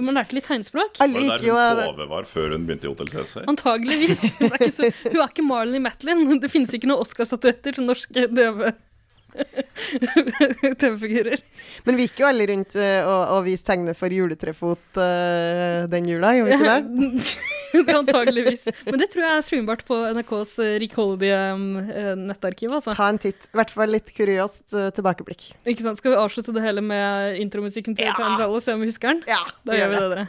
Man 0.00 0.18
lærte 0.18 0.36
litt 0.36 0.48
tegnspråk. 0.50 1.00
Var 1.00 1.08
det 1.14 1.24
der 1.24 1.46
hun 1.46 1.82
Tove 1.94 2.10
var 2.10 2.28
før 2.28 2.54
hun 2.56 2.68
begynte 2.68 2.88
i 2.88 2.92
Hotell 2.92 3.10
Cæsar? 3.14 3.48
Antageligvis. 3.50 4.36
Hun 4.40 4.50
er 4.50 4.60
ikke, 4.60 4.74
så, 4.74 4.92
hun 5.06 5.18
er 5.22 5.32
ikke 5.32 5.46
Marley 5.46 5.82
Matlin. 5.82 6.26
Det 6.42 6.52
finnes 6.52 6.72
ikke 6.76 6.90
noen 6.90 7.04
Oscar-statuetter 7.06 7.78
til 7.78 7.88
norske 7.88 8.28
døve 8.28 8.74
TV-figurer. 10.80 11.40
Men 11.86 11.98
vi 11.98 12.06
gikk 12.06 12.22
jo 12.22 12.28
alle 12.28 12.46
rundt 12.50 12.76
eh, 12.78 13.00
og, 13.04 13.36
og 13.36 13.46
viste 13.46 13.70
tegnet 13.70 13.98
for 13.98 14.12
juletrefot 14.12 15.00
uh, 15.00 15.86
den 15.90 16.08
jula, 16.10 16.34
gjorde 16.36 16.50
vi 16.50 16.58
ikke 16.58 16.74
det? 16.74 17.94
Antageligvis. 17.94 18.66
Men 18.88 18.98
det 19.00 19.10
tror 19.12 19.24
jeg 19.26 19.36
er 19.36 19.44
streambart 19.46 19.84
på 19.88 19.98
NRKs 20.16 20.56
eh, 20.64 20.74
rikholdige 20.82 21.38
eh, 21.38 22.12
nettarkiv. 22.18 22.74
Altså. 22.80 22.94
Ta 22.98 23.10
en 23.12 23.20
titt. 23.22 23.46
I 23.52 23.60
hvert 23.60 23.72
fall 23.74 23.94
litt 23.94 24.10
kuriøst 24.16 24.76
uh, 24.76 24.88
tilbakeblikk. 24.96 25.50
Ikke 25.70 25.86
sant? 25.86 26.00
Skal 26.00 26.14
vi 26.14 26.20
avslutte 26.20 26.54
det 26.56 26.64
hele 26.64 26.82
med 26.84 27.38
intromusikken 27.42 27.96
til 27.98 28.10
Ja. 28.10 28.16
Time 28.18 28.50
og 28.50 28.60
se 28.64 28.74
om 28.74 28.82
vi 28.82 28.90
husker 28.90 29.14
den? 29.14 29.24
Ja, 29.30 29.44
Da 29.66 29.78
gjør 29.78 29.92
vi 29.92 29.98
det, 30.00 30.10
dere. 30.16 30.28